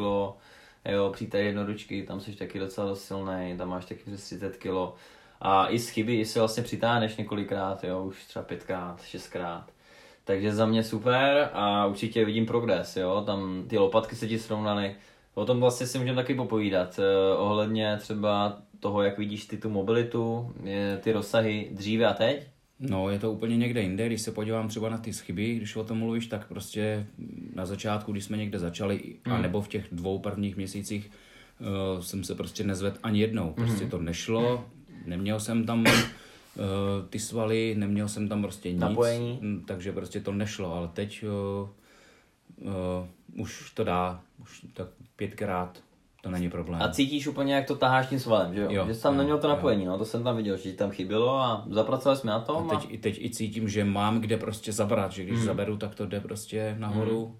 jo, 0.85 1.09
přítaj 1.13 1.45
jednoručky, 1.45 2.03
tam 2.03 2.19
jsi 2.19 2.31
taky 2.35 2.59
docela 2.59 2.87
dost 2.87 3.03
silný, 3.03 3.55
tam 3.57 3.69
máš 3.69 3.85
taky 3.85 4.01
přes 4.05 4.23
30 4.23 4.57
kg. 4.57 4.95
A 5.41 5.69
i 5.69 5.79
z 5.79 5.89
chyby 5.89 6.19
i 6.19 6.25
se 6.25 6.39
vlastně 6.39 6.63
přitáhneš 6.63 7.15
několikrát, 7.17 7.83
jo, 7.83 8.03
už 8.03 8.25
třeba 8.25 8.45
pětkrát, 8.45 9.01
šestkrát. 9.03 9.71
Takže 10.23 10.55
za 10.55 10.65
mě 10.65 10.83
super 10.83 11.49
a 11.53 11.85
určitě 11.85 12.25
vidím 12.25 12.45
progres, 12.45 12.97
jo, 12.97 13.23
tam 13.25 13.63
ty 13.67 13.77
lopatky 13.77 14.15
se 14.15 14.27
ti 14.27 14.39
srovnaly. 14.39 14.95
O 15.39 15.45
tom 15.45 15.59
vlastně 15.59 15.87
si 15.87 15.99
můžeme 15.99 16.15
taky 16.15 16.35
popovídat, 16.35 16.99
eh, 16.99 17.35
ohledně 17.37 17.97
třeba 17.97 18.57
toho, 18.79 19.01
jak 19.01 19.17
vidíš 19.17 19.45
ty 19.45 19.57
tu 19.57 19.69
mobilitu, 19.69 20.53
je, 20.63 20.99
ty 21.03 21.11
rozsahy 21.11 21.69
dříve 21.71 22.05
a 22.05 22.13
teď. 22.13 22.47
No, 22.79 23.09
je 23.09 23.19
to 23.19 23.31
úplně 23.31 23.57
někde 23.57 23.81
jinde. 23.81 24.05
Když 24.05 24.21
se 24.21 24.31
podívám 24.31 24.67
třeba 24.67 24.89
na 24.89 24.97
ty 24.97 25.13
chyby, 25.13 25.55
když 25.55 25.75
o 25.75 25.83
tom 25.83 25.97
mluvíš, 25.97 26.27
tak 26.27 26.47
prostě 26.47 27.07
na 27.55 27.65
začátku, 27.65 28.11
když 28.11 28.23
jsme 28.23 28.37
někde 28.37 28.59
začali, 28.59 29.01
mm. 29.27 29.33
a 29.33 29.41
nebo 29.41 29.61
v 29.61 29.67
těch 29.67 29.85
dvou 29.91 30.19
prvních 30.19 30.57
měsících, 30.57 31.11
uh, 31.59 32.01
jsem 32.01 32.23
se 32.23 32.35
prostě 32.35 32.63
nezvedl 32.63 32.97
ani 33.03 33.19
jednou. 33.19 33.53
Prostě 33.53 33.85
to 33.85 33.97
nešlo, 33.97 34.65
neměl 35.05 35.39
jsem 35.39 35.65
tam 35.65 35.79
uh, 35.81 35.93
ty 37.09 37.19
svaly, 37.19 37.75
neměl 37.77 38.07
jsem 38.07 38.27
tam 38.27 38.41
prostě 38.41 38.71
nic, 38.71 38.81
Napojení. 38.81 39.39
Mm, 39.41 39.63
takže 39.67 39.91
prostě 39.91 40.19
to 40.19 40.31
nešlo, 40.31 40.73
ale 40.73 40.87
teď 40.93 41.23
uh, 41.23 41.69
uh, 42.67 43.07
už 43.37 43.71
to 43.71 43.83
dá, 43.83 44.21
už 44.41 44.65
tak 44.73 44.87
pětkrát 45.15 45.83
to 46.21 46.29
není 46.29 46.49
problém. 46.49 46.81
A 46.81 46.89
cítíš 46.89 47.27
úplně, 47.27 47.53
jak 47.53 47.67
to 47.67 47.75
taháš 47.75 48.07
tím 48.07 48.19
svalem, 48.19 48.53
že 48.53 48.61
jo? 48.61 48.67
Jo, 48.71 48.87
že 48.87 48.95
jsi 48.95 49.03
tam 49.03 49.13
jo, 49.13 49.17
neměl 49.17 49.37
to 49.37 49.47
jo. 49.47 49.55
napojení, 49.55 49.85
no 49.85 49.97
to 49.97 50.05
jsem 50.05 50.23
tam 50.23 50.37
viděl, 50.37 50.57
že 50.57 50.63
ti 50.63 50.73
tam 50.73 50.91
chybělo 50.91 51.39
a 51.39 51.65
zapracovali 51.69 52.19
jsme 52.19 52.31
na 52.31 52.39
tom. 52.39 52.71
A 52.71 52.75
teď, 52.75 52.91
i 52.91 52.97
teď 52.97 53.17
i 53.21 53.29
cítím, 53.29 53.69
že 53.69 53.85
mám 53.85 54.21
kde 54.21 54.37
prostě 54.37 54.71
zabrat, 54.71 55.11
že 55.11 55.23
když 55.23 55.37
Mhm. 55.37 55.45
zaberu, 55.45 55.77
tak 55.77 55.95
to 55.95 56.05
jde 56.05 56.19
prostě 56.19 56.75
nahoru. 56.79 57.37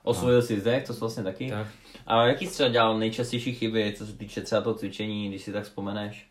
a 0.00 0.04
osvojil 0.04 0.42
jsi 0.42 0.60
zdech, 0.60 0.86
to 0.86 0.94
jsi 0.94 1.00
vlastně 1.00 1.22
taky. 1.22 1.50
Tak. 1.50 1.66
A 2.06 2.26
jaký 2.26 2.46
jsi 2.46 2.52
třeba 2.52 2.68
dělal 2.68 2.98
nejčastější 2.98 3.54
chyby, 3.54 3.94
co 3.98 4.06
se 4.06 4.12
týče 4.12 4.40
třeba 4.40 4.60
toho 4.62 4.74
cvičení, 4.74 5.28
když 5.28 5.42
si 5.42 5.52
tak 5.52 5.64
vzpomeneš? 5.64 6.28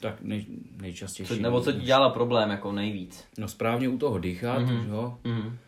Tak 0.00 0.14
nej, 0.20 0.46
nejčastější. 0.82 1.34
Co, 1.36 1.42
nebo 1.42 1.60
co 1.60 1.72
ti 1.72 1.80
dělala 1.80 2.10
problém 2.10 2.50
jako 2.50 2.72
nejvíc? 2.72 3.24
No 3.38 3.48
správně 3.48 3.88
u 3.88 3.98
toho 3.98 4.18
dýchat, 4.18 4.62
mm-hmm. 4.62 4.88
jo. 4.88 5.18
Mhm. 5.24 5.58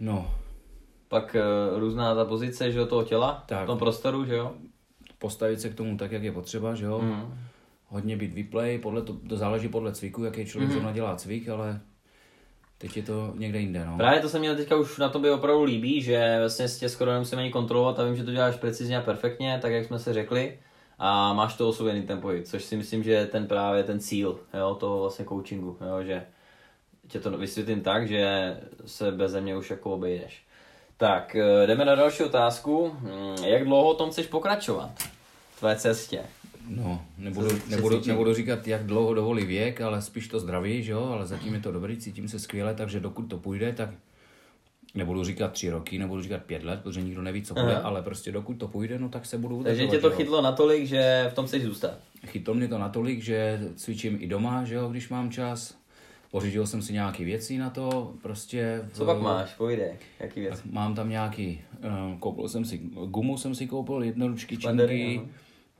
No, 0.00 0.34
Pak 1.08 1.36
uh, 1.72 1.78
různá 1.78 2.14
ta 2.14 2.24
pozice, 2.24 2.72
že 2.72 2.78
jo, 2.78 2.86
toho 2.86 3.02
těla, 3.04 3.44
Tak. 3.46 3.62
v 3.62 3.66
tom 3.66 3.78
prostoru, 3.78 4.24
že 4.24 4.34
jo? 4.34 4.52
postavit 5.18 5.60
se 5.60 5.70
k 5.70 5.74
tomu 5.74 5.96
tak, 5.96 6.12
jak 6.12 6.22
je 6.22 6.32
potřeba, 6.32 6.74
že 6.74 6.84
jo. 6.84 6.98
Mhm. 7.02 7.38
Hodně 7.88 8.16
být 8.16 8.34
vyplay, 8.34 8.78
podle 8.78 9.02
to, 9.02 9.12
to 9.28 9.36
záleží 9.36 9.68
podle 9.68 9.92
cviku, 9.92 10.24
jaký 10.24 10.46
člověk 10.46 10.70
zrovna 10.72 10.92
dělá 10.92 11.16
cvik, 11.16 11.48
ale 11.48 11.80
teď 12.78 12.96
je 12.96 13.02
to 13.02 13.32
někde 13.36 13.58
jinde, 13.60 13.84
no. 13.86 13.96
Právě 13.96 14.20
to 14.20 14.28
se 14.28 14.38
mi 14.38 14.56
teďka 14.56 14.76
už 14.76 14.98
na 14.98 15.08
tobě 15.08 15.32
opravdu 15.32 15.62
líbí, 15.62 16.02
že 16.02 16.36
vlastně 16.40 16.66
tě 16.68 16.88
skoro 16.88 17.12
nemusíme 17.12 17.42
ani 17.42 17.50
kontrolovat 17.50 17.98
a 17.98 18.04
vím, 18.04 18.16
že 18.16 18.24
to 18.24 18.32
děláš 18.32 18.56
precizně 18.56 18.98
a 18.98 19.02
perfektně, 19.02 19.58
tak 19.62 19.72
jak 19.72 19.84
jsme 19.84 19.98
se 19.98 20.12
řekli. 20.12 20.58
a 20.98 21.32
máš 21.32 21.56
to 21.56 21.68
osvojený 21.68 22.02
ten 22.02 22.20
pohyb, 22.20 22.44
což 22.44 22.64
si 22.64 22.76
myslím, 22.76 23.02
že 23.02 23.12
je 23.12 23.26
ten 23.26 23.46
právě 23.46 23.84
ten 23.84 24.00
cíl 24.00 24.40
jo, 24.54 24.74
toho 24.74 25.00
vlastně 25.00 25.24
coachingu, 25.24 25.76
jo, 25.80 26.02
že 26.02 26.26
tě 27.08 27.20
to 27.20 27.38
vysvětlím 27.38 27.80
tak, 27.80 28.08
že 28.08 28.56
se 28.86 29.12
bez 29.12 29.34
mě 29.34 29.56
už 29.56 29.70
jako 29.70 29.90
obejdeš. 29.90 30.45
Tak, 30.96 31.36
eh, 31.36 31.66
jdeme 31.66 31.84
na 31.84 31.94
další 31.94 32.22
otázku. 32.22 32.96
Hmm, 33.00 33.44
jak 33.44 33.64
dlouho 33.64 33.90
o 33.90 33.94
tom 33.94 34.10
chceš 34.10 34.26
pokračovat? 34.26 34.90
Tvé 35.58 35.76
cestě. 35.76 36.20
No, 36.68 37.02
nebudu, 37.18 37.48
nebudu, 37.68 38.02
nebudu 38.06 38.34
říkat, 38.34 38.68
jak 38.68 38.86
dlouho 38.86 39.14
dovolí 39.14 39.44
věk, 39.44 39.80
ale 39.80 40.02
spíš 40.02 40.28
to 40.28 40.40
zdraví, 40.40 40.82
že 40.82 40.92
jo, 40.92 41.04
ale 41.12 41.26
zatím 41.26 41.54
je 41.54 41.60
to 41.60 41.72
dobrý, 41.72 41.96
cítím 41.96 42.28
se 42.28 42.38
skvěle, 42.38 42.74
takže 42.74 43.00
dokud 43.00 43.22
to 43.22 43.38
půjde, 43.38 43.72
tak 43.72 43.90
nebudu 44.94 45.24
říkat 45.24 45.52
tři 45.52 45.70
roky, 45.70 45.98
nebudu 45.98 46.22
říkat 46.22 46.42
pět 46.42 46.64
let, 46.64 46.80
protože 46.82 47.02
nikdo 47.02 47.22
neví, 47.22 47.42
co 47.42 47.54
bude, 47.54 47.74
Aha. 47.74 47.88
ale 47.88 48.02
prostě 48.02 48.32
dokud 48.32 48.54
to 48.54 48.68
půjde, 48.68 48.98
no 48.98 49.08
tak 49.08 49.26
se 49.26 49.38
budu 49.38 49.62
Takže 49.62 49.86
tě 49.86 49.98
to 49.98 50.10
chytlo 50.10 50.42
natolik, 50.42 50.86
že 50.86 51.26
v 51.30 51.34
tom 51.34 51.46
chceš 51.46 51.62
zůstat? 51.62 51.94
Chytlo 52.26 52.54
mě 52.54 52.68
to 52.68 52.78
natolik, 52.78 53.22
že 53.22 53.60
cvičím 53.76 54.18
i 54.20 54.26
doma, 54.26 54.64
že 54.64 54.74
jo, 54.74 54.88
když 54.88 55.08
mám 55.08 55.30
čas. 55.30 55.74
Pořídil 56.36 56.66
jsem 56.66 56.82
si 56.82 56.92
nějaké 56.92 57.24
věci 57.24 57.58
na 57.58 57.70
to, 57.70 58.14
prostě... 58.22 58.88
Co 58.92 59.04
v... 59.04 59.06
pak 59.06 59.20
máš, 59.20 59.54
povídej, 59.54 59.92
jaký 60.20 60.40
věci? 60.40 60.62
Mám 60.70 60.94
tam 60.94 61.08
nějaký, 61.08 61.60
uh, 61.78 62.18
koupil 62.18 62.48
jsem 62.48 62.64
si, 62.64 62.78
gumu 63.06 63.38
jsem 63.38 63.54
si 63.54 63.66
koupil, 63.66 64.02
jednoručky, 64.02 64.56
činky, 64.56 65.20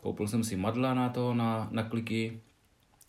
koupil 0.00 0.28
jsem 0.28 0.44
si 0.44 0.56
madla 0.56 0.94
na 0.94 1.08
to, 1.08 1.34
na, 1.34 1.68
na 1.70 1.82
kliky, 1.82 2.40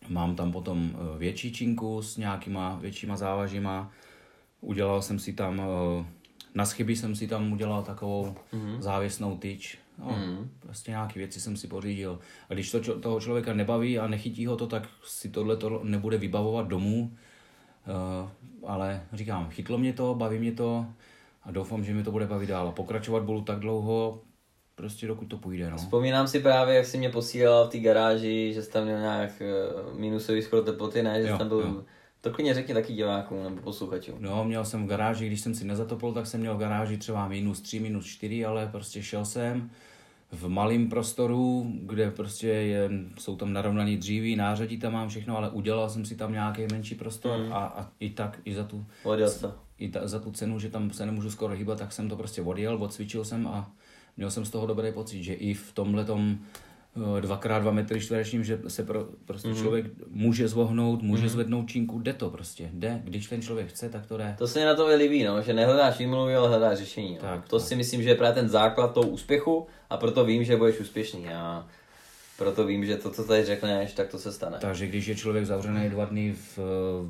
mám 0.08 0.36
tam 0.36 0.52
potom 0.52 0.90
uh, 0.90 1.18
větší 1.18 1.52
činku 1.52 2.02
s 2.02 2.16
nějakýma 2.16 2.78
většíma 2.82 3.16
závažíma, 3.16 3.92
Udělal 4.60 5.02
jsem 5.02 5.18
si 5.18 5.32
tam, 5.32 5.60
eh, 5.60 6.06
na 6.54 6.64
schyby 6.64 6.96
jsem 6.96 7.16
si 7.16 7.28
tam 7.28 7.52
udělal 7.52 7.82
takovou 7.82 8.34
mm-hmm. 8.52 8.80
závěsnou 8.80 9.36
tyč. 9.36 9.78
No, 9.98 10.06
mm-hmm. 10.06 10.48
Prostě 10.58 10.90
nějaké 10.90 11.18
věci 11.18 11.40
jsem 11.40 11.56
si 11.56 11.66
pořídil. 11.66 12.18
A 12.48 12.54
když 12.54 12.70
to 12.70 13.00
toho 13.00 13.20
člověka 13.20 13.52
nebaví 13.52 13.98
a 13.98 14.06
nechytí 14.06 14.46
ho 14.46 14.56
to, 14.56 14.66
tak 14.66 14.88
si 15.04 15.28
tohle 15.28 15.56
to 15.56 15.80
nebude 15.84 16.18
vybavovat 16.18 16.68
domů. 16.68 17.16
Uh, 17.86 18.70
ale 18.70 19.02
říkám, 19.12 19.50
chytlo 19.50 19.78
mě 19.78 19.92
to, 19.92 20.14
baví 20.14 20.38
mě 20.38 20.52
to 20.52 20.86
a 21.42 21.50
doufám, 21.50 21.84
že 21.84 21.94
mi 21.94 22.02
to 22.02 22.12
bude 22.12 22.26
bavit 22.26 22.46
dál. 22.46 22.72
Pokračovat 22.72 23.22
budu 23.22 23.40
tak 23.40 23.58
dlouho, 23.58 24.20
prostě 24.74 25.06
dokud 25.06 25.24
to 25.24 25.36
půjde. 25.36 25.70
No. 25.70 25.76
Vzpomínám 25.76 26.28
si 26.28 26.40
právě, 26.40 26.76
jak 26.76 26.86
jsi 26.86 26.98
mě 26.98 27.10
posílal 27.10 27.66
v 27.66 27.70
té 27.70 27.78
garáži, 27.78 28.52
že 28.54 28.62
jsi 28.62 28.70
tam 28.70 28.84
měl 28.84 29.00
nějak 29.00 29.30
eh, 29.40 29.98
minusový 29.98 30.42
skoro 30.42 30.62
teploty, 30.62 31.02
ne? 31.02 31.22
Že 31.22 31.28
jo, 31.28 31.38
tam 31.38 31.48
byl 31.48 31.60
jo 31.60 31.84
to 32.20 32.30
klidně 32.30 32.54
řekni 32.54 32.74
taky 32.74 32.92
divákům 32.92 33.42
nebo 33.42 33.62
posluchačům. 33.62 34.16
No, 34.20 34.44
měl 34.44 34.64
jsem 34.64 34.84
v 34.84 34.88
garáži, 34.88 35.26
když 35.26 35.40
jsem 35.40 35.54
si 35.54 35.64
nezatopil, 35.64 36.12
tak 36.12 36.26
jsem 36.26 36.40
měl 36.40 36.54
v 36.54 36.58
garáži 36.58 36.96
třeba 36.96 37.28
minus 37.28 37.60
3, 37.60 37.80
minus 37.80 38.06
4, 38.06 38.44
ale 38.44 38.66
prostě 38.66 39.02
šel 39.02 39.24
jsem 39.24 39.70
v 40.32 40.48
malém 40.48 40.88
prostoru, 40.88 41.72
kde 41.82 42.10
prostě 42.10 42.46
je, 42.46 42.90
jsou 43.18 43.36
tam 43.36 43.52
narovnaný 43.52 43.96
dříví, 43.96 44.36
nářadí 44.36 44.78
tam 44.78 44.92
mám 44.92 45.08
všechno, 45.08 45.36
ale 45.36 45.50
udělal 45.50 45.90
jsem 45.90 46.04
si 46.04 46.16
tam 46.16 46.32
nějaký 46.32 46.66
menší 46.72 46.94
prostor 46.94 47.38
mm. 47.38 47.52
a, 47.52 47.56
a, 47.56 47.88
i 48.00 48.10
tak, 48.10 48.40
i 48.44 48.54
za 48.54 48.64
tu, 48.64 48.86
i 49.78 49.88
ta, 49.88 50.08
za 50.08 50.18
tu 50.18 50.32
cenu, 50.32 50.58
že 50.58 50.70
tam 50.70 50.90
se 50.90 51.06
nemůžu 51.06 51.30
skoro 51.30 51.54
hýbat, 51.54 51.78
tak 51.78 51.92
jsem 51.92 52.08
to 52.08 52.16
prostě 52.16 52.42
odjel, 52.42 52.82
odcvičil 52.82 53.24
jsem 53.24 53.46
a 53.46 53.70
měl 54.16 54.30
jsem 54.30 54.44
z 54.44 54.50
toho 54.50 54.66
dobrý 54.66 54.92
pocit, 54.92 55.22
že 55.22 55.34
i 55.34 55.54
v 55.54 55.72
tomhle 55.72 56.04
tom 56.04 56.38
dvakrát 57.20 57.58
dva 57.58 57.72
metry 57.72 58.00
čtverečním, 58.00 58.44
že 58.44 58.60
se 58.68 58.84
pro, 58.84 59.08
prostě 59.24 59.48
mm-hmm. 59.48 59.60
člověk 59.60 59.86
může 60.10 60.48
zvohnout, 60.48 61.02
může 61.02 61.26
mm-hmm. 61.26 61.28
zvednout 61.28 61.68
činku, 61.68 61.98
jde 61.98 62.12
to 62.12 62.30
prostě, 62.30 62.70
jde, 62.72 63.02
když 63.04 63.26
ten 63.26 63.42
člověk 63.42 63.68
chce, 63.68 63.88
tak 63.88 64.06
to 64.06 64.16
jde. 64.16 64.34
To 64.38 64.48
se 64.48 64.58
mi 64.58 64.64
na 64.64 64.74
to 64.74 64.86
líbí, 64.96 65.24
no, 65.24 65.42
že 65.42 65.52
nehledáš 65.52 65.98
výmluvy, 65.98 66.34
ale 66.34 66.48
hledáš 66.48 66.78
řešení. 66.78 67.14
No. 67.14 67.20
Tak, 67.20 67.48
to 67.48 67.58
tak. 67.58 67.68
si 67.68 67.76
myslím, 67.76 68.02
že 68.02 68.08
je 68.08 68.14
právě 68.14 68.34
ten 68.34 68.48
základ 68.48 68.94
toho 68.94 69.08
úspěchu 69.08 69.66
a 69.90 69.96
proto 69.96 70.24
vím, 70.24 70.44
že 70.44 70.56
budeš 70.56 70.80
úspěšný 70.80 71.28
a 71.28 71.66
proto 72.38 72.66
vím, 72.66 72.86
že 72.86 72.96
to, 72.96 73.10
co 73.10 73.24
tady 73.24 73.44
řekneš, 73.44 73.92
tak 73.92 74.08
to 74.08 74.18
se 74.18 74.32
stane. 74.32 74.58
Takže 74.60 74.86
když 74.86 75.06
je 75.06 75.14
člověk 75.14 75.46
zavřený 75.46 75.88
dva 75.88 76.04
dny 76.04 76.34
v 76.56 76.58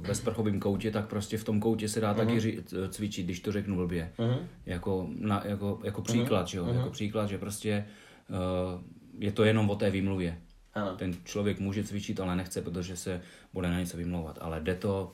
bezprchovém 0.06 0.60
koutě, 0.60 0.90
tak 0.90 1.06
prostě 1.06 1.38
v 1.38 1.44
tom 1.44 1.60
koutě 1.60 1.88
se 1.88 2.00
dá 2.00 2.12
uh-huh. 2.12 2.16
taky 2.16 2.32
mhm. 2.32 2.40
ři, 2.40 2.64
cvičit, 2.88 3.24
když 3.24 3.40
to 3.40 3.52
řeknu 3.52 3.76
blbě. 3.76 4.12
Uh-huh. 4.18 4.38
Jako, 4.66 5.06
na, 5.18 5.42
jako, 5.44 5.80
jako 5.84 6.02
příklad, 6.02 6.46
uh-huh. 6.46 6.50
že 6.50 6.58
jo? 6.58 6.64
Uh-huh. 6.64 6.76
Jako 6.76 6.90
příklad, 6.90 7.28
že 7.28 7.38
prostě 7.38 7.84
uh, 8.30 8.80
je 9.18 9.32
to 9.32 9.44
jenom 9.44 9.70
o 9.70 9.76
té 9.76 9.90
výmluvě. 9.90 10.38
Ano. 10.74 10.96
Ten 10.96 11.14
člověk 11.24 11.60
může 11.60 11.84
cvičit, 11.84 12.20
ale 12.20 12.36
nechce, 12.36 12.62
protože 12.62 12.96
se 12.96 13.20
bude 13.52 13.68
na 13.68 13.80
něco 13.80 13.96
vymlouvat. 13.96 14.38
Ale 14.40 14.60
jde 14.60 14.74
to, 14.74 15.12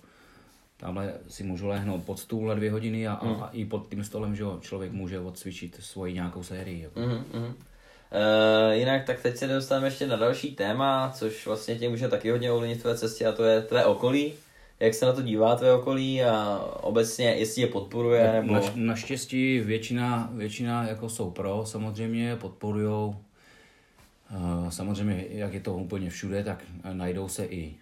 tamhle 0.77 1.15
si 1.29 1.45
můžu 1.45 1.69
lehnout 1.69 2.05
pod 2.05 2.19
stůl 2.19 2.49
na 2.49 2.55
dvě 2.55 2.73
hodiny 2.73 3.09
a, 3.09 3.21
mm. 3.25 3.31
a, 3.31 3.45
a 3.45 3.51
i 3.51 3.65
pod 3.65 3.89
tím 3.91 4.05
stolem, 4.05 4.37
že 4.37 4.45
člověk 4.61 4.93
může 4.93 5.21
odcvičit 5.21 5.77
svoji 5.81 6.15
nějakou 6.15 6.43
sérii. 6.43 6.83
Jako. 6.83 7.01
Mm, 7.01 7.41
mm. 7.41 7.45
Uh, 7.45 8.73
jinak 8.73 9.05
tak 9.05 9.23
teď 9.23 9.37
se 9.37 9.49
dostaneme 9.49 9.87
ještě 9.87 10.07
na 10.07 10.17
další 10.17 10.55
téma, 10.55 11.13
což 11.15 11.47
vlastně 11.47 11.77
tě 11.77 11.89
může 11.89 12.09
taky 12.09 12.31
hodně 12.31 12.53
ovlivnit 12.53 12.83
tvé 12.83 12.99
cestě 12.99 13.27
a 13.27 13.33
to 13.33 13.45
je 13.45 13.63
tvé 13.63 13.85
okolí. 13.85 14.33
Jak 14.81 14.95
se 14.95 15.07
na 15.07 15.13
to 15.13 15.23
dívá 15.23 15.57
tvé 15.57 15.73
okolí 15.73 16.23
a 16.23 16.59
obecně, 16.81 17.27
jestli 17.27 17.63
je 17.63 17.69
podporuje? 17.69 18.33
Nebo... 18.33 18.55
Na, 18.55 18.61
naštěstí 18.75 19.61
většina, 19.61 20.31
většina 20.33 20.89
jako 20.89 21.09
jsou 21.09 21.31
pro, 21.31 21.63
samozřejmě 21.67 22.37
podporujou 22.37 23.17
Samozřejmě, 24.69 25.27
jak 25.29 25.55
je 25.55 25.61
to 25.61 25.75
úplně 25.77 26.11
všude, 26.11 26.45
tak 26.45 26.65
najdou 26.93 27.29
se 27.29 27.47
i 27.47 27.75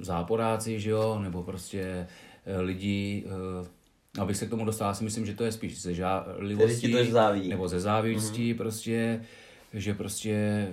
záporáci, 0.00 0.80
že 0.80 0.90
jo, 0.90 1.18
nebo 1.22 1.42
prostě 1.42 2.06
eh, 2.46 2.60
lidi, 2.60 3.24
eh, 3.26 4.20
abych 4.20 4.36
se 4.36 4.46
k 4.46 4.50
tomu 4.50 4.64
dostal, 4.64 4.94
si 4.94 5.04
myslím, 5.04 5.26
že 5.26 5.34
to 5.34 5.44
je 5.44 5.52
spíš 5.52 5.82
ze 5.82 5.94
žádlivosti, 5.94 6.94
nebo 7.48 7.68
ze 7.68 7.80
závistí, 7.80 8.54
mm-hmm. 8.54 8.56
prostě, 8.56 9.24
že 9.74 9.94
prostě 9.94 10.68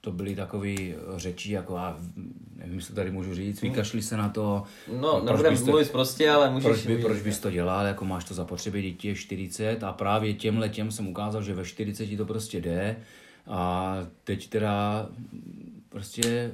to 0.00 0.12
byly 0.12 0.34
takové 0.34 0.74
řeči, 1.16 1.52
jako 1.52 1.76
a 1.76 1.98
nevím, 2.66 2.80
co 2.80 2.94
tady 2.94 3.10
můžu 3.10 3.34
říct, 3.34 3.62
vykašli 3.62 4.02
se 4.02 4.16
na 4.16 4.28
to. 4.28 4.62
No, 5.00 5.22
nebudem 5.24 5.64
mluvit 5.64 5.90
prostě, 5.90 6.30
ale 6.30 6.50
můžeš 6.50 6.64
proč, 6.64 6.86
by, 6.86 6.98
proč 6.98 7.22
bys 7.22 7.38
to 7.38 7.50
dělal, 7.50 7.86
jako 7.86 8.04
máš 8.04 8.24
to 8.24 8.34
zapotřebí, 8.34 8.82
dítě 8.82 9.14
40 9.14 9.84
a 9.84 9.92
právě 9.92 10.34
těmhle 10.34 10.68
těm 10.68 10.92
jsem 10.92 11.08
ukázal, 11.08 11.42
že 11.42 11.54
ve 11.54 11.64
40 11.64 12.16
to 12.16 12.24
prostě 12.24 12.60
jde 12.60 12.96
a 13.46 13.98
teď 14.24 14.48
teda 14.48 15.06
prostě 15.88 16.52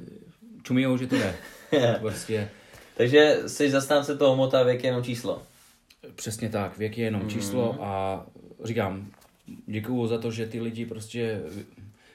čumijou, 0.62 0.96
že 0.96 1.06
to 1.06 1.16
jde. 1.16 1.34
prostě. 2.00 2.48
Takže 2.96 3.38
jsi 3.46 3.70
zastánce 3.70 4.16
toho 4.16 4.36
mota, 4.36 4.62
věk 4.62 4.84
je 4.84 4.88
jenom 4.88 5.02
číslo. 5.02 5.42
Přesně 6.14 6.48
tak, 6.48 6.78
věk 6.78 6.98
je 6.98 7.04
jenom 7.04 7.22
mm. 7.22 7.28
číslo 7.28 7.76
a 7.80 8.24
říkám, 8.64 9.06
děkuju 9.66 10.06
za 10.06 10.18
to, 10.18 10.30
že 10.30 10.46
ty 10.46 10.60
lidi 10.60 10.86
prostě 10.86 11.42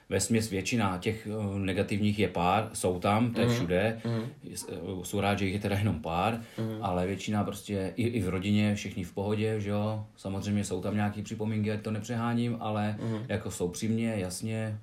ve 0.09 0.19
směs 0.19 0.49
většina 0.49 0.97
těch 0.97 1.27
eh, 1.27 1.59
negativních 1.59 2.19
je 2.19 2.27
pár, 2.27 2.69
jsou 2.73 2.99
tam, 2.99 3.33
to 3.33 3.41
je 3.41 3.47
mm. 3.47 3.53
všude, 3.53 4.01
mm. 4.05 5.03
jsou 5.03 5.21
rád, 5.21 5.39
že 5.39 5.45
jich 5.45 5.53
je 5.53 5.59
teda 5.59 5.77
jenom 5.77 6.01
pár, 6.01 6.41
mm. 6.57 6.77
ale 6.81 7.07
většina 7.07 7.43
prostě 7.43 7.93
i, 7.95 8.07
i 8.07 8.21
v 8.21 8.29
rodině, 8.29 8.75
všichni 8.75 9.03
v 9.03 9.13
pohodě, 9.13 9.59
že 9.59 9.69
jo, 9.69 10.05
samozřejmě 10.17 10.63
jsou 10.63 10.81
tam 10.81 10.95
nějaké 10.95 11.21
připomínky, 11.21 11.71
ať 11.71 11.81
to 11.81 11.91
nepřeháním, 11.91 12.57
ale 12.59 12.97
mm. 13.01 13.25
jako 13.27 13.51
jsou 13.51 13.69
přímě, 13.69 14.13
jasně, 14.17 14.79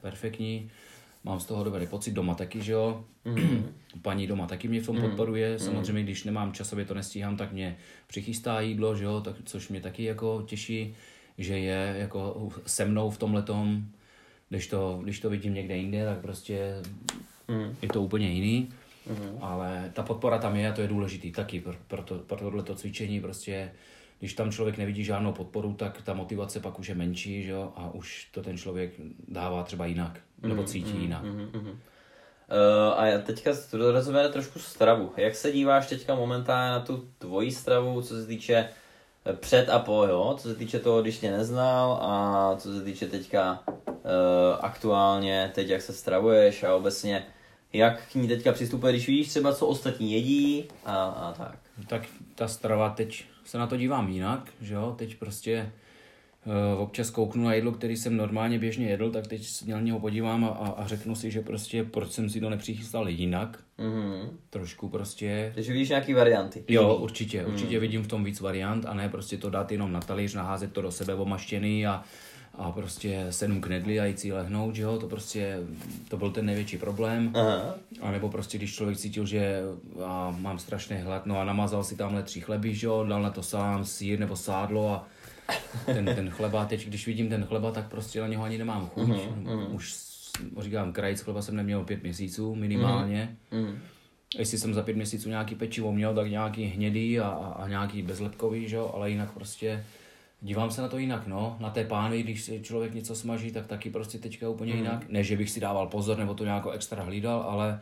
perfektní, 0.00 0.70
mám 1.24 1.40
z 1.40 1.46
toho 1.46 1.64
dobrý 1.64 1.86
pocit, 1.86 2.10
doma 2.10 2.34
taky, 2.34 2.62
že 2.62 2.72
jo, 2.72 3.04
mm. 3.24 3.64
paní 4.02 4.26
doma 4.26 4.46
taky 4.46 4.68
mě 4.68 4.80
v 4.80 4.86
tom 4.86 4.96
mm. 4.96 5.02
podporuje, 5.02 5.58
samozřejmě 5.58 6.02
když 6.02 6.24
nemám 6.24 6.52
časově 6.52 6.84
to 6.84 6.94
nestíhám, 6.94 7.36
tak 7.36 7.52
mě 7.52 7.76
přichystá 8.06 8.60
jídlo, 8.60 8.96
že 8.96 9.04
jo, 9.04 9.20
tak, 9.20 9.36
což 9.44 9.68
mě 9.68 9.80
taky 9.80 10.04
jako 10.04 10.44
těší, 10.46 10.94
že 11.38 11.58
je 11.58 11.94
jako 11.98 12.48
se 12.66 12.84
mnou 12.84 13.10
v 13.10 13.18
tom 13.18 13.34
letom 13.34 13.84
když 14.50 14.66
to, 14.66 15.00
když 15.02 15.20
to 15.20 15.30
vidím 15.30 15.54
někde 15.54 15.76
jinde, 15.76 16.04
tak 16.04 16.18
prostě 16.18 16.82
mm. 17.48 17.76
je 17.82 17.88
to 17.88 18.02
úplně 18.02 18.28
jiný. 18.28 18.68
Mm. 19.06 19.38
Ale 19.40 19.90
ta 19.92 20.02
podpora 20.02 20.38
tam 20.38 20.56
je 20.56 20.70
a 20.70 20.72
to 20.72 20.80
je 20.80 20.88
důležitý 20.88 21.32
taky 21.32 21.60
pro, 21.60 21.74
pro, 21.88 22.02
to, 22.02 22.14
pro 22.18 22.36
tohleto 22.38 22.74
cvičení. 22.74 23.20
Prostě, 23.20 23.72
když 24.18 24.34
tam 24.34 24.52
člověk 24.52 24.78
nevidí 24.78 25.04
žádnou 25.04 25.32
podporu, 25.32 25.74
tak 25.74 26.02
ta 26.02 26.14
motivace 26.14 26.60
pak 26.60 26.78
už 26.78 26.88
je 26.88 26.94
menší 26.94 27.42
že 27.42 27.50
jo? 27.50 27.72
a 27.76 27.90
už 27.94 28.28
to 28.32 28.42
ten 28.42 28.58
člověk 28.58 28.92
dává 29.28 29.62
třeba 29.62 29.86
jinak, 29.86 30.20
mm. 30.42 30.48
nebo 30.48 30.64
cítí 30.64 30.92
mm. 30.92 31.00
jinak. 31.00 31.24
Mm. 31.24 31.50
Uh, 31.54 33.00
a 33.00 33.18
teďka 33.18 33.50
rozumíme 33.72 34.28
trošku 34.28 34.58
stravu. 34.58 35.12
Jak 35.16 35.34
se 35.34 35.52
díváš 35.52 35.86
teďka 35.86 36.14
momentálně 36.14 36.70
na 36.70 36.80
tu 36.80 37.08
tvoji 37.18 37.52
stravu, 37.52 38.02
co 38.02 38.14
se 38.14 38.26
týče 38.26 38.68
před 39.40 39.68
a 39.68 39.78
po, 39.78 40.04
jo? 40.04 40.36
co 40.38 40.48
se 40.48 40.54
týče 40.54 40.78
toho, 40.78 41.02
když 41.02 41.18
tě 41.18 41.30
neznal 41.30 41.92
a 42.02 42.56
co 42.56 42.74
se 42.74 42.84
týče 42.84 43.06
teďka 43.06 43.62
uh, 43.66 43.94
aktuálně, 44.60 45.50
teď 45.54 45.68
jak 45.68 45.82
se 45.82 45.92
stravuješ 45.92 46.62
a 46.62 46.74
obecně 46.74 47.26
jak 47.72 48.08
k 48.12 48.14
ní 48.14 48.28
teďka 48.28 48.52
přistupuje, 48.52 48.92
když 48.92 49.06
vidíš 49.06 49.28
třeba, 49.28 49.54
co 49.54 49.66
ostatní 49.66 50.12
jedí 50.12 50.64
a, 50.84 51.04
a 51.04 51.32
tak. 51.32 51.58
Tak 51.88 52.02
ta 52.34 52.48
strava 52.48 52.90
teď 52.90 53.24
se 53.44 53.58
na 53.58 53.66
to 53.66 53.76
dívám 53.76 54.08
jinak, 54.08 54.50
že 54.60 54.74
jo, 54.74 54.94
teď 54.98 55.18
prostě 55.18 55.72
občas 56.78 57.10
kouknu 57.10 57.44
na 57.44 57.54
jídlo, 57.54 57.72
který 57.72 57.96
jsem 57.96 58.16
normálně 58.16 58.58
běžně 58.58 58.86
jedl, 58.86 59.10
tak 59.10 59.26
teď 59.26 59.46
se 59.46 59.70
na 59.70 59.80
něho 59.80 60.00
podívám 60.00 60.44
a, 60.44 60.48
a 60.48 60.86
řeknu 60.86 61.14
si, 61.14 61.30
že 61.30 61.40
prostě 61.40 61.84
proč 61.84 62.12
jsem 62.12 62.30
si 62.30 62.40
to 62.40 62.50
nepřichystal 62.50 63.08
jinak. 63.08 63.58
Mm-hmm. 63.78 64.28
Trošku 64.50 64.88
prostě. 64.88 65.52
Takže 65.54 65.72
vidíš 65.72 65.88
nějaký 65.88 66.14
varianty? 66.14 66.64
Jo, 66.68 66.94
určitě, 66.94 67.46
určitě 67.46 67.74
mm. 67.74 67.80
vidím 67.80 68.02
v 68.02 68.06
tom 68.06 68.24
víc 68.24 68.40
variant 68.40 68.86
a 68.86 68.94
ne 68.94 69.08
prostě 69.08 69.36
to 69.36 69.50
dát 69.50 69.72
jenom 69.72 69.92
na 69.92 70.00
talíř, 70.00 70.34
naházet 70.34 70.72
to 70.72 70.82
do 70.82 70.90
sebe 70.90 71.14
omaštěný 71.14 71.86
a, 71.86 72.02
a 72.54 72.72
prostě 72.72 73.26
sedm 73.30 73.60
knedlí 73.60 74.00
a 74.00 74.04
jít 74.04 74.20
si 74.20 74.32
lehnout, 74.32 74.74
že 74.74 74.82
jo, 74.82 74.98
to 74.98 75.08
prostě, 75.08 75.58
to 76.08 76.16
byl 76.16 76.30
ten 76.30 76.46
největší 76.46 76.78
problém. 76.78 77.32
Aha. 77.34 77.74
A 78.00 78.10
nebo 78.10 78.28
prostě, 78.28 78.58
když 78.58 78.74
člověk 78.74 78.98
cítil, 78.98 79.26
že 79.26 79.62
a 80.04 80.36
mám 80.38 80.58
strašný 80.58 80.96
hlad, 80.96 81.26
no 81.26 81.38
a 81.38 81.44
namazal 81.44 81.84
si 81.84 81.96
tamhle 81.96 82.22
tři 82.22 82.40
chleby, 82.40 82.74
že 82.74 82.86
jo, 82.86 83.04
dal 83.08 83.22
na 83.22 83.30
to 83.30 83.42
sám 83.42 83.84
sír 83.84 84.18
nebo 84.18 84.36
sádlo 84.36 84.90
a 84.90 85.06
ten, 85.86 86.04
ten 86.04 86.30
chleba, 86.30 86.64
teď 86.64 86.86
když 86.86 87.06
vidím 87.06 87.28
ten 87.28 87.44
chleba, 87.44 87.72
tak 87.72 87.88
prostě 87.88 88.20
na 88.20 88.26
něho 88.26 88.44
ani 88.44 88.58
nemám 88.58 88.86
chuť. 88.86 89.08
Uh-huh, 89.08 89.74
Už 89.74 89.96
říkám, 90.60 90.92
krajíc 90.92 91.20
chleba 91.20 91.42
jsem 91.42 91.56
neměl 91.56 91.84
pět 91.84 92.02
měsíců 92.02 92.54
minimálně. 92.54 93.36
Uh-huh. 93.52 93.78
Jestli 94.38 94.58
jsem 94.58 94.74
za 94.74 94.82
pět 94.82 94.96
měsíců 94.96 95.28
nějaký 95.28 95.54
pečivo 95.54 95.92
měl, 95.92 96.14
tak 96.14 96.30
nějaký 96.30 96.64
hnědý 96.64 97.20
a, 97.20 97.28
a, 97.28 97.68
nějaký 97.68 98.02
bezlepkový, 98.02 98.68
že 98.68 98.76
jo, 98.76 98.90
ale 98.94 99.10
jinak 99.10 99.32
prostě 99.32 99.84
dívám 100.40 100.70
se 100.70 100.82
na 100.82 100.88
to 100.88 100.98
jinak, 100.98 101.26
no. 101.26 101.56
Na 101.60 101.70
té 101.70 101.84
pánvi, 101.84 102.22
když 102.22 102.42
si 102.42 102.60
člověk 102.62 102.94
něco 102.94 103.14
smaží, 103.16 103.52
tak 103.52 103.66
taky 103.66 103.90
prostě 103.90 104.18
teďka 104.18 104.48
úplně 104.48 104.72
mm. 104.72 104.78
jinak. 104.78 105.08
Ne, 105.08 105.24
že 105.24 105.36
bych 105.36 105.50
si 105.50 105.60
dával 105.60 105.86
pozor 105.86 106.18
nebo 106.18 106.34
to 106.34 106.44
nějak 106.44 106.64
extra 106.72 107.02
hlídal, 107.02 107.40
ale 107.40 107.80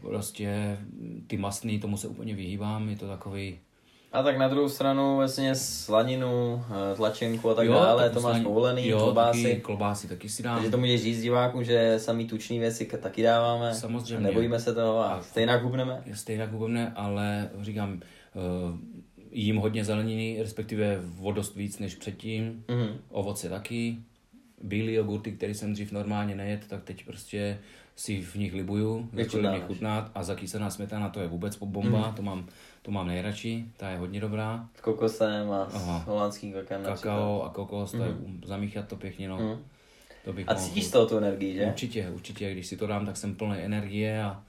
prostě 0.00 0.78
ty 1.26 1.36
masný, 1.36 1.80
tomu 1.80 1.96
se 1.96 2.08
úplně 2.08 2.34
vyhýbám, 2.34 2.88
je 2.88 2.96
to 2.96 3.08
takový... 3.08 3.58
A 4.12 4.22
tak 4.22 4.38
na 4.38 4.48
druhou 4.48 4.68
stranu 4.68 5.16
vlastně 5.16 5.54
slaninu, 5.54 6.64
eh, 6.70 6.96
tlačenku 6.96 7.50
a 7.50 7.54
tak 7.54 7.66
jo, 7.66 7.72
dále, 7.72 8.10
to 8.10 8.20
máš 8.20 8.42
povolený, 8.42 8.88
jo, 8.88 8.98
klobásy. 8.98 9.42
Taky, 9.42 9.60
klobásy 9.60 10.08
taky 10.08 10.28
si 10.28 10.42
dám. 10.42 10.56
Takže 10.56 10.70
to 10.70 10.78
můžeš 10.78 11.02
říct 11.02 11.22
divákům, 11.22 11.64
že 11.64 11.98
samý 11.98 12.26
tučný 12.26 12.58
věci 12.58 12.86
taky 12.86 13.22
dáváme. 13.22 13.74
Samozřejmě. 13.74 14.26
Nebojíme 14.26 14.60
se 14.60 14.74
toho 14.74 14.98
a, 14.98 15.08
a 15.08 15.22
stejně 15.22 15.56
hubneme. 15.56 16.02
Stejně 16.14 16.46
hubneme, 16.46 16.92
ale 16.96 17.50
říkám, 17.60 17.92
uh, 17.92 18.78
jím 19.30 19.56
hodně 19.56 19.84
zeleniny, 19.84 20.36
respektive 20.40 20.98
vodost 21.02 21.56
víc 21.56 21.78
než 21.78 21.94
předtím, 21.94 22.64
mm-hmm. 22.66 22.92
ovoce 23.10 23.48
taky, 23.48 23.98
bílý 24.62 24.94
jogurty, 24.94 25.32
který 25.32 25.54
jsem 25.54 25.72
dřív 25.72 25.92
normálně 25.92 26.34
nejet, 26.34 26.68
tak 26.68 26.84
teď 26.84 27.04
prostě 27.06 27.58
si 27.98 28.22
v 28.22 28.34
nich 28.34 28.54
libuju, 28.54 29.08
začaly 29.12 29.48
mě 29.48 29.60
chutnat 29.60 30.10
a 30.14 30.22
zakýsená 30.22 30.70
smetana 30.70 31.08
to 31.08 31.20
je 31.20 31.28
vůbec 31.28 31.56
bomba, 31.56 32.08
mm. 32.08 32.14
to 32.14 32.22
mám, 32.22 32.46
to 32.82 32.90
mám 32.90 33.06
nejradši, 33.06 33.64
ta 33.76 33.90
je 33.90 33.98
hodně 33.98 34.20
dobrá. 34.20 34.68
S 34.74 34.80
kokosem 34.80 35.50
a 35.50 35.62
Aha. 35.62 36.00
s 36.00 36.06
holandským 36.06 36.52
kakem. 36.52 36.82
Kakao 36.82 37.42
a 37.42 37.50
kokos, 37.50 37.90
to 37.90 37.96
mm. 37.96 38.02
je 38.02 38.08
mhm. 38.08 38.40
zamíchat 38.46 38.88
to 38.88 38.96
pěkně, 38.96 39.28
no. 39.28 39.38
Mm. 39.38 39.64
To 40.24 40.32
bych 40.32 40.48
a 40.48 40.54
cítíš 40.54 40.86
z 40.86 40.90
toho 40.90 41.06
tu 41.06 41.16
energii, 41.16 41.54
že? 41.54 41.66
Určitě, 41.66 42.10
určitě, 42.10 42.52
když 42.52 42.66
si 42.66 42.76
to 42.76 42.86
dám, 42.86 43.06
tak 43.06 43.16
jsem 43.16 43.34
plný 43.34 43.58
energie 43.58 44.22
a 44.22 44.42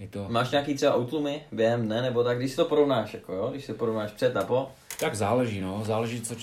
je 0.00 0.08
to... 0.08 0.26
Máš 0.28 0.50
nějaký 0.50 0.74
třeba 0.74 0.96
outlumy 0.96 1.42
během 1.52 1.86
dne, 1.86 2.02
nebo 2.02 2.24
tak, 2.24 2.38
když 2.38 2.50
si 2.50 2.56
to 2.56 2.64
porovnáš, 2.64 3.14
jako 3.14 3.32
jo? 3.32 3.48
když 3.50 3.64
si 3.64 3.72
to 3.72 3.78
porovnáš 3.78 4.10
před 4.12 4.36
a 4.36 4.44
po? 4.44 4.70
Tak 5.00 5.14
záleží, 5.14 5.60
no. 5.60 5.82
Záleží, 5.84 6.20
co, 6.20 6.34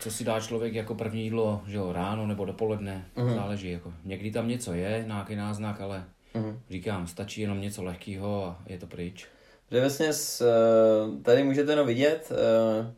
co 0.00 0.10
si 0.10 0.24
dá 0.24 0.40
člověk 0.40 0.74
jako 0.74 0.94
první 0.94 1.24
jídlo, 1.24 1.62
že 1.66 1.76
jo, 1.76 1.92
ráno 1.92 2.26
nebo 2.26 2.44
dopoledne. 2.44 3.06
Uh-huh. 3.16 3.34
Záleží, 3.34 3.70
jako. 3.70 3.92
Někdy 4.04 4.30
tam 4.30 4.48
něco 4.48 4.72
je, 4.72 5.04
nějaký 5.06 5.36
náznak, 5.36 5.80
ale 5.80 6.04
uh-huh. 6.34 6.58
říkám, 6.70 7.06
stačí 7.06 7.40
jenom 7.40 7.60
něco 7.60 7.84
lehkého 7.84 8.44
a 8.44 8.58
je 8.66 8.78
to 8.78 8.86
pryč. 8.86 9.26
Že 9.70 9.80
vlastně 9.80 10.12
s, 10.12 10.40
eh, 10.40 11.22
tady 11.22 11.42
můžete 11.42 11.76
no 11.76 11.84
vidět 11.84 12.32
eh, 12.32 12.94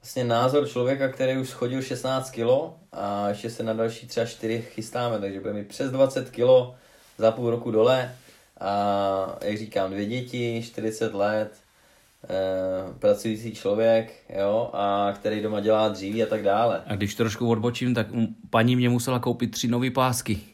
vlastně 0.00 0.24
názor 0.24 0.68
člověka, 0.68 1.08
který 1.08 1.36
už 1.36 1.48
schodil 1.48 1.82
16 1.82 2.30
kg 2.30 2.48
a 2.92 3.28
ještě 3.28 3.50
se 3.50 3.62
na 3.62 3.72
další 3.72 4.06
třeba 4.06 4.26
4 4.26 4.62
chystáme, 4.62 5.18
takže 5.18 5.40
bude 5.40 5.52
mít 5.52 5.68
přes 5.68 5.90
20 5.90 6.30
kg 6.30 6.76
za 7.18 7.30
půl 7.32 7.50
roku 7.50 7.70
dole 7.70 8.14
a 8.60 9.38
jak 9.44 9.58
říkám, 9.58 9.90
dvě 9.90 10.06
děti, 10.06 10.62
40 10.64 11.14
let, 11.14 11.52
e, 12.24 12.98
pracující 12.98 13.52
člověk, 13.52 14.12
jo, 14.38 14.70
a 14.72 15.12
který 15.14 15.42
doma 15.42 15.60
dělá 15.60 15.88
dříví 15.88 16.22
a 16.22 16.26
tak 16.26 16.42
dále. 16.42 16.82
A 16.86 16.94
když 16.94 17.14
trošku 17.14 17.48
odbočím, 17.48 17.94
tak 17.94 18.06
paní 18.50 18.76
mě 18.76 18.88
musela 18.88 19.18
koupit 19.18 19.50
tři 19.50 19.68
nové 19.68 19.90
pásky. 19.90 20.38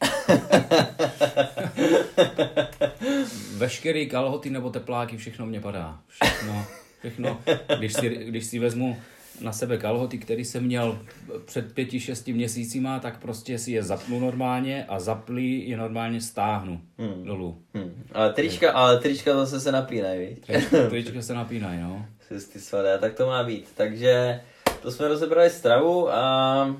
Veškerý 3.57 4.09
kalhoty 4.09 4.49
nebo 4.49 4.69
tepláky, 4.69 5.17
všechno 5.17 5.45
mě 5.45 5.61
padá. 5.61 5.99
Všechno, 6.07 6.65
všechno. 6.99 7.41
Když 7.77 7.93
si, 7.93 8.09
když 8.09 8.45
si 8.45 8.59
vezmu 8.59 8.97
na 9.41 9.51
sebe 9.51 9.77
kalhoty, 9.77 10.17
který 10.17 10.45
jsem 10.45 10.63
měl 10.63 10.99
před 11.45 11.73
pěti, 11.73 11.99
šesti 11.99 12.33
měsícima, 12.33 12.99
tak 12.99 13.19
prostě 13.19 13.59
si 13.59 13.71
je 13.71 13.83
zapnu 13.83 14.19
normálně 14.19 14.85
a 14.85 14.99
zaplý 14.99 15.69
je 15.69 15.77
normálně 15.77 16.21
stáhnu 16.21 16.81
hmm. 16.97 17.23
dolů. 17.25 17.61
Hmm. 17.73 18.03
Ale 18.13 18.33
trička, 18.33 18.71
ale 18.71 18.99
trička 18.99 19.35
zase 19.35 19.59
se 19.59 19.71
napínají, 19.71 20.27
víš? 20.27 20.39
Trička, 20.45 20.77
trička 20.89 21.21
se 21.21 21.33
napínají, 21.33 21.81
no. 21.81 22.05
Ty 22.53 22.59
svaté, 22.59 22.97
tak 22.97 23.13
to 23.13 23.27
má 23.27 23.43
být. 23.43 23.69
Takže 23.75 24.41
to 24.81 24.91
jsme 24.91 25.07
rozebrali 25.07 25.49
stravu 25.49 26.09
a 26.09 26.75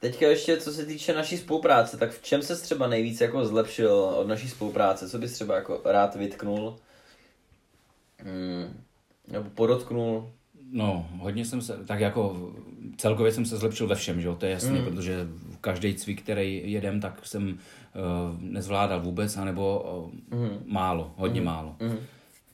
Teďka 0.00 0.26
ještě, 0.26 0.56
co 0.56 0.72
se 0.72 0.86
týče 0.86 1.14
naší 1.14 1.38
spolupráce, 1.38 1.96
tak 1.96 2.10
v 2.10 2.22
čem 2.22 2.42
se 2.42 2.56
třeba 2.56 2.86
nejvíc 2.86 3.20
jako 3.20 3.46
zlepšil 3.46 3.92
od 3.92 4.28
naší 4.28 4.48
spolupráce? 4.48 5.08
Co 5.08 5.18
bys 5.18 5.32
třeba 5.32 5.54
jako 5.54 5.80
rád 5.84 6.14
vytknul? 6.14 6.78
Hmm. 8.18 8.84
Nebo 9.28 9.50
podotknul? 9.50 10.32
No, 10.72 11.06
hodně 11.18 11.44
jsem 11.44 11.60
se, 11.60 11.84
tak 11.86 12.00
jako 12.00 12.52
celkově 12.96 13.32
jsem 13.32 13.44
se 13.44 13.56
zlepšil 13.56 13.86
ve 13.86 13.94
všem, 13.94 14.20
že 14.20 14.28
jo, 14.28 14.34
to 14.34 14.46
je 14.46 14.52
jasné, 14.52 14.78
mm. 14.78 14.84
protože 14.84 15.28
každý 15.60 15.94
cvik, 15.94 16.22
který 16.22 16.72
jedem, 16.72 17.00
tak 17.00 17.26
jsem 17.26 17.48
uh, 17.48 18.40
nezvládal 18.40 19.00
vůbec, 19.00 19.36
anebo 19.36 19.80
uh, 20.30 20.38
mm. 20.38 20.58
málo, 20.66 21.14
hodně 21.16 21.40
mm. 21.40 21.46
málo. 21.46 21.76
Mm. 21.80 21.96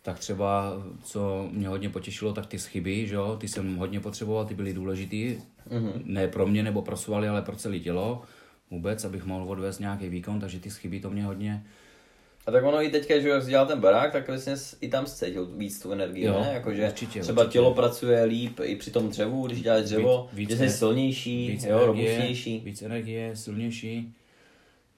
Tak 0.02 0.18
třeba, 0.18 0.72
co 1.02 1.48
mě 1.52 1.68
hodně 1.68 1.88
potěšilo, 1.88 2.32
tak 2.32 2.46
ty 2.46 2.58
schyby, 2.58 3.06
že 3.06 3.14
jo, 3.14 3.36
ty 3.40 3.48
jsem 3.48 3.76
hodně 3.76 4.00
potřeboval, 4.00 4.44
ty 4.44 4.54
byly 4.54 4.74
důležitý, 4.74 5.36
mm. 5.70 6.02
ne 6.04 6.28
pro 6.28 6.46
mě 6.46 6.62
nebo 6.62 6.82
pro 6.82 6.96
svaly, 6.96 7.28
ale 7.28 7.42
pro 7.42 7.56
celé 7.56 7.78
tělo 7.78 8.22
vůbec, 8.70 9.04
abych 9.04 9.24
mohl 9.24 9.50
odvést 9.50 9.78
nějaký 9.78 10.08
výkon, 10.08 10.40
takže 10.40 10.60
ty 10.60 10.70
schyby 10.70 11.00
to 11.00 11.10
mě 11.10 11.24
hodně 11.24 11.64
a 12.46 12.50
tak 12.50 12.64
ono 12.64 12.82
i 12.82 12.90
teďka, 12.90 13.20
že 13.20 13.28
jak 13.28 13.46
dělal 13.46 13.66
ten 13.66 13.80
barák, 13.80 14.12
tak 14.12 14.28
vlastně 14.28 14.54
i 14.80 14.88
tam 14.88 15.06
zcítil 15.06 15.46
víc 15.46 15.80
tu 15.80 15.92
energii, 15.92 16.24
jo, 16.24 16.40
ne? 16.40 16.50
Jakože 16.52 16.86
určitě, 16.86 17.20
třeba 17.20 17.42
určitě. 17.42 17.52
tělo 17.52 17.74
pracuje 17.74 18.24
líp 18.24 18.60
i 18.62 18.76
při 18.76 18.90
tom 18.90 19.08
dřevu, 19.08 19.46
když 19.46 19.62
děláš 19.62 19.84
dřevo, 19.84 20.28
víc, 20.32 20.48
víc 20.48 20.58
že 20.58 20.68
jsi 20.68 20.76
silnější, 20.78 21.50
víc 21.50 21.64
jo, 21.64 21.70
energie, 21.70 21.86
robustnější. 21.86 22.60
Víc 22.64 22.82
energie, 22.82 23.36
silnější. 23.36 24.14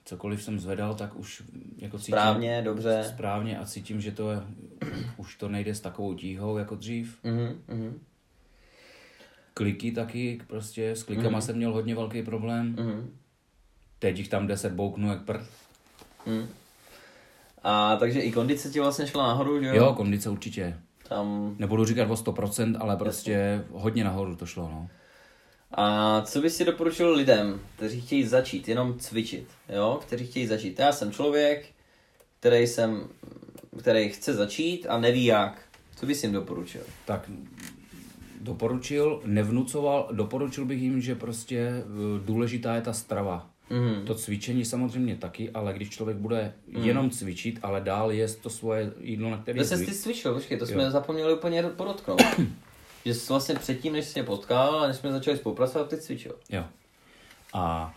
Cokoliv 0.05 0.43
jsem 0.43 0.61
zvedal, 0.61 0.95
tak 0.95 1.17
už 1.17 1.43
jako 1.77 1.99
cítím. 1.99 2.13
Správně, 2.13 2.63
dobře. 2.63 3.05
Správně 3.09 3.59
a 3.59 3.67
cítím, 3.67 4.01
že 4.01 4.13
to 4.13 4.31
je, 4.31 4.41
už 5.17 5.37
to 5.37 5.49
nejde 5.49 5.75
s 5.75 5.81
takovou 5.81 6.15
tíhou 6.15 6.59
jako 6.59 6.75
dřív. 6.75 7.19
Mm-hmm. 7.25 7.93
Kliky 9.55 9.93
taky, 9.93 10.41
prostě 10.47 10.91
s 10.91 11.03
klikama 11.03 11.39
mm-hmm. 11.39 11.43
jsem 11.43 11.57
měl 11.57 11.73
hodně 11.73 11.95
velký 11.95 12.23
problém. 12.23 12.77
Mm-hmm. 12.77 13.07
Teď 13.99 14.19
jich 14.19 14.29
tam 14.29 14.47
deset 14.47 14.73
bouknu 14.73 15.09
jak 15.09 15.25
prd. 15.25 15.47
Mm. 16.27 16.49
A 17.63 17.97
takže 17.97 18.21
i 18.21 18.33
kondice 18.33 18.71
ti 18.71 18.81
vlastně 18.81 19.07
šla 19.07 19.27
nahoru, 19.27 19.61
že 19.61 19.67
jo? 19.67 19.75
Jo, 19.75 19.95
kondice 19.95 20.31
určitě. 20.31 20.77
Tam... 21.09 21.57
Nebudu 21.59 21.85
říkat 21.85 22.11
o 22.11 22.15
100%, 22.15 22.77
ale 22.81 22.97
prostě 22.97 23.33
Jasně. 23.33 23.65
hodně 23.73 24.05
nahoru 24.05 24.37
to 24.37 24.47
šlo, 24.47 24.69
no. 24.69 24.89
A 25.71 26.21
co 26.23 26.41
bys 26.41 26.57
si 26.57 26.65
doporučil 26.65 27.15
lidem, 27.15 27.61
kteří 27.77 28.01
chtějí 28.01 28.25
začít 28.25 28.69
jenom 28.69 28.99
cvičit, 28.99 29.49
jo? 29.69 29.99
Kteří 30.03 30.27
chtějí 30.27 30.47
začít. 30.47 30.79
Já 30.79 30.93
jsem 30.93 31.13
člověk, 31.13 31.67
který 32.41 32.67
jsem, 32.67 33.09
který 33.79 34.09
chce 34.09 34.35
začít 34.35 34.87
a 34.87 34.99
neví 34.99 35.25
jak. 35.25 35.63
Co 35.97 36.07
bys 36.07 36.23
jim 36.23 36.33
doporučil? 36.33 36.81
Tak 37.05 37.31
doporučil, 38.41 39.21
nevnucoval, 39.25 40.09
doporučil 40.13 40.65
bych 40.65 40.83
jim, 40.83 41.01
že 41.01 41.15
prostě 41.15 41.59
e, 41.59 41.85
důležitá 42.25 42.75
je 42.75 42.83
ta 42.83 42.93
strava. 42.93 43.51
Mm. 43.71 44.07
To 44.07 44.15
cvičení 44.15 44.65
samozřejmě 44.65 45.17
taky, 45.17 45.51
ale 45.51 45.73
když 45.73 45.91
člověk 45.91 46.19
bude 46.19 46.53
mm. 46.69 46.85
jenom 46.85 47.11
cvičit, 47.11 47.59
ale 47.63 47.81
dál 47.81 48.13
jíst 48.13 48.37
to 48.37 48.51
svoje 48.51 48.93
jídlo, 49.01 49.31
na 49.31 49.39
které... 49.39 49.65
Jsi 49.65 49.95
cvičil, 49.95 50.35
počkej, 50.35 50.59
to 50.59 50.65
jo. 50.65 50.71
jsme 50.71 50.91
zapomněli 50.91 51.35
úplně 51.35 51.63
podotknout. 51.63 52.23
že 53.05 53.15
jsi 53.15 53.29
vlastně 53.29 53.55
předtím, 53.55 53.93
než 53.93 54.05
jsi 54.05 54.21
mě 54.21 54.27
potkal 54.27 54.81
a 54.81 54.87
než 54.87 54.97
jsme 54.97 55.13
začali 55.13 55.37
spolupracovat, 55.37 55.89
ty 55.89 55.97
cvičil. 55.97 56.37
Jo. 56.51 56.65
A 57.53 57.95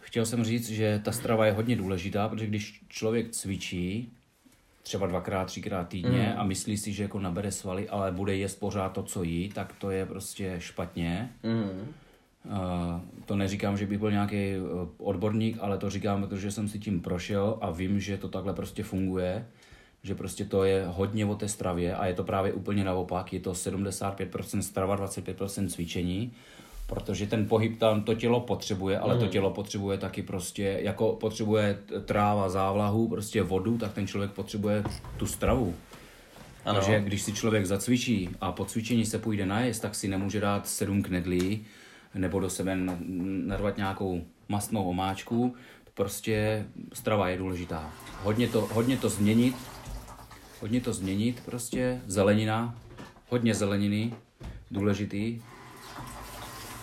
chtěl 0.00 0.26
jsem 0.26 0.44
říct, 0.44 0.70
že 0.70 1.00
ta 1.04 1.12
strava 1.12 1.46
je 1.46 1.52
hodně 1.52 1.76
důležitá, 1.76 2.28
protože 2.28 2.46
když 2.46 2.80
člověk 2.88 3.30
cvičí, 3.30 4.12
třeba 4.82 5.06
dvakrát, 5.06 5.44
třikrát 5.44 5.88
týdně 5.88 6.32
mm. 6.34 6.40
a 6.40 6.44
myslí 6.44 6.76
si, 6.76 6.92
že 6.92 7.02
jako 7.02 7.20
nabere 7.20 7.52
svaly, 7.52 7.88
ale 7.88 8.12
bude 8.12 8.34
jíst 8.34 8.54
pořád 8.54 8.88
to, 8.88 9.02
co 9.02 9.22
jí, 9.22 9.48
tak 9.48 9.74
to 9.78 9.90
je 9.90 10.06
prostě 10.06 10.54
špatně. 10.58 11.32
Mm 11.42 11.94
to 13.26 13.36
neříkám, 13.36 13.76
že 13.76 13.86
bych 13.86 13.98
byl 13.98 14.10
nějaký 14.10 14.36
e, 14.36 14.58
odborník, 14.98 15.58
ale 15.60 15.78
to 15.78 15.90
říkám, 15.90 16.26
protože 16.26 16.50
jsem 16.50 16.68
si 16.68 16.78
tím 16.78 17.00
prošel 17.00 17.58
a 17.60 17.70
vím, 17.70 18.00
že 18.00 18.16
to 18.16 18.28
takhle 18.28 18.54
prostě 18.54 18.82
funguje, 18.82 19.46
že 20.02 20.14
prostě 20.14 20.44
to 20.44 20.64
je 20.64 20.84
hodně 20.88 21.26
o 21.26 21.34
té 21.34 21.48
stravě 21.48 21.94
a 21.94 22.06
je 22.06 22.14
to 22.14 22.24
právě 22.24 22.52
úplně 22.52 22.84
naopak, 22.84 23.32
je 23.32 23.40
to 23.40 23.52
75% 23.52 24.58
strava, 24.58 24.96
25% 24.96 25.68
cvičení, 25.68 26.32
protože 26.86 27.26
ten 27.26 27.48
pohyb 27.48 27.78
tam 27.78 28.02
to 28.02 28.14
tělo 28.14 28.40
potřebuje, 28.40 28.98
ale 28.98 29.14
mm. 29.14 29.20
to 29.20 29.26
tělo 29.26 29.50
potřebuje 29.50 29.98
taky 29.98 30.22
prostě, 30.22 30.78
jako 30.82 31.12
potřebuje 31.12 31.78
tráva, 32.04 32.48
závlahu, 32.48 33.08
prostě 33.08 33.42
vodu, 33.42 33.78
tak 33.78 33.92
ten 33.92 34.06
člověk 34.06 34.30
potřebuje 34.30 34.84
tu 35.16 35.26
stravu. 35.26 35.74
Ano. 36.64 36.78
Takže 36.78 37.00
když 37.00 37.22
si 37.22 37.32
člověk 37.32 37.66
zacvičí 37.66 38.28
a 38.40 38.52
po 38.52 38.64
cvičení 38.64 39.06
se 39.06 39.18
půjde 39.18 39.46
najest, 39.46 39.80
tak 39.80 39.94
si 39.94 40.08
nemůže 40.08 40.40
dát 40.40 40.68
sedm 40.68 41.02
knedlí, 41.02 41.66
nebo 42.14 42.40
do 42.40 42.50
sebe 42.50 42.76
na- 42.76 42.98
narvat 43.46 43.76
nějakou 43.76 44.24
mastnou 44.48 44.84
omáčku. 44.84 45.56
Prostě 45.94 46.66
strava 46.92 47.28
je 47.28 47.38
důležitá. 47.38 47.92
Hodně 48.22 48.48
to, 48.48 48.60
hodně 48.60 48.96
to 48.96 49.08
změnit, 49.08 49.56
hodně 50.60 50.80
to 50.80 50.92
změnit, 50.92 51.42
prostě 51.44 52.00
zelenina, 52.06 52.78
hodně 53.28 53.54
zeleniny, 53.54 54.14
důležitý. 54.70 55.42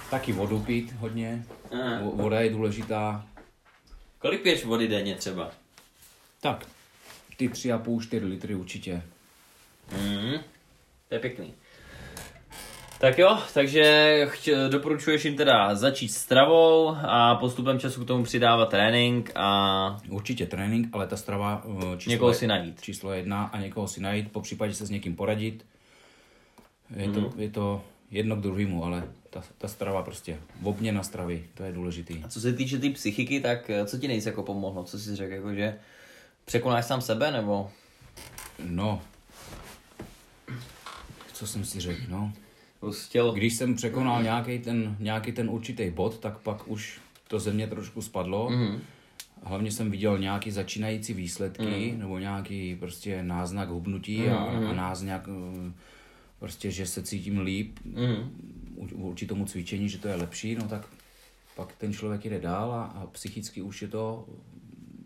Taky 0.10 0.34
vodu 0.34 0.60
pít 0.60 0.92
hodně, 1.00 1.46
voda 2.14 2.40
je 2.42 2.50
důležitá. 2.50 3.28
Kolik 4.20 4.42
piješ 4.42 4.66
vody 4.66 4.88
denně 4.88 5.16
třeba? 5.16 5.52
Tak, 6.42 6.66
ty 7.38 7.48
3,5-4 7.50 8.24
litry 8.30 8.56
určitě. 8.56 9.02
Mm, 9.92 10.34
to 11.10 11.16
je 11.16 11.20
pěkný. 11.20 11.54
Tak 13.00 13.18
jo, 13.20 13.38
takže 13.54 14.26
chtě, 14.30 14.56
doporučuješ 14.70 15.26
jim 15.26 15.36
teda 15.36 15.76
začít 15.76 16.08
s 16.10 16.18
stravou 16.18 16.96
a 17.02 17.36
postupem 17.36 17.80
času 17.80 18.04
k 18.04 18.08
tomu 18.08 18.24
přidávat 18.24 18.70
trénink 18.70 19.32
a 19.36 19.98
Určitě 20.10 20.46
trénink, 20.46 20.88
ale 20.94 21.08
ta 21.08 21.18
strava 21.18 21.64
eh, 21.66 21.98
číslo, 21.98 22.12
Někoho 22.12 22.34
si 22.34 22.48
najít. 22.48 22.82
číslo 22.82 23.14
jedna 23.14 23.44
a 23.44 23.60
někoho 23.60 23.88
si 23.88 24.02
najít, 24.02 24.32
po 24.32 24.42
případě 24.42 24.74
se 24.74 24.86
s 24.86 24.90
někým 24.90 25.16
poradit. 25.16 25.66
Je, 26.96 27.10
to, 27.12 27.20
Mhm. 27.20 27.32
je 27.38 27.50
to 27.50 27.82
jedno 28.12 28.36
k 28.36 28.40
druhému, 28.42 28.86
ale 28.86 29.04
ta, 29.30 29.44
ta 29.58 29.68
strava 29.68 30.04
prostě, 30.04 30.40
obměna 30.64 31.04
stravy, 31.04 31.44
to 31.54 31.64
je 31.64 31.72
důležitý. 31.72 32.24
A 32.24 32.28
co 32.28 32.42
se 32.42 32.54
týče 32.54 32.76
té 32.76 32.82
tý 32.82 32.90
psychiky, 32.90 33.40
tak 33.42 33.70
eh, 33.70 33.86
co 33.86 33.98
ti 33.98 34.08
nejvíc 34.08 34.26
jako 34.26 34.44
pomohlo? 34.44 34.84
Co 34.84 35.00
jsi 35.00 35.16
řekl, 35.16 35.34
jako 35.34 35.54
že 35.54 35.76
překonáš 36.46 36.86
sám 36.86 37.02
sebe, 37.02 37.32
nebo? 37.32 37.70
No, 38.66 39.02
co 41.34 41.48
jsem 41.48 41.66
si 41.66 41.80
řekl, 41.80 42.02
no. 42.10 42.34
Chtěl... 42.92 43.32
Když 43.32 43.54
jsem 43.54 43.76
překonal 43.76 44.24
nějaký 44.24 44.60
ten, 44.60 44.96
nějaký 45.00 45.32
ten 45.32 45.50
určitý 45.50 45.90
bod, 45.90 46.20
tak 46.20 46.38
pak 46.38 46.68
už 46.68 47.00
to 47.28 47.40
ze 47.40 47.54
mě 47.54 47.68
trošku 47.68 48.02
spadlo. 48.02 48.50
Mhm. 48.50 48.80
Hlavně 49.44 49.72
jsem 49.72 49.92
viděl 49.92 50.18
nějaký 50.20 50.52
začínající 50.52 51.14
výsledky, 51.14 51.92
mm. 51.94 52.00
nebo 52.00 52.20
nějaký 52.20 52.76
prostě 52.76 53.24
náznak 53.24 53.70
hubnutí 53.70 54.18
mm, 54.22 54.34
a, 54.34 54.46
a 54.70 54.74
náznak 54.74 55.30
eh, 55.68 55.72
prostě, 56.40 56.72
že 56.72 56.86
se 56.86 57.04
cítím 57.04 57.40
líp 57.40 57.80
Mhm. 57.86 58.32
u- 58.76 58.98
vůči 59.02 59.26
tomu 59.28 59.46
cvičení, 59.46 59.90
že 59.90 59.98
to 59.98 60.08
je 60.08 60.16
lepší, 60.16 60.56
no 60.56 60.68
tak 60.68 60.88
pak 61.56 61.76
ten 61.76 61.94
člověk 61.94 62.26
jde 62.26 62.40
dál 62.40 62.72
a, 62.74 62.84
a 62.84 63.06
psychicky 63.06 63.62
už 63.62 63.82
je 63.82 63.88
to 63.88 64.26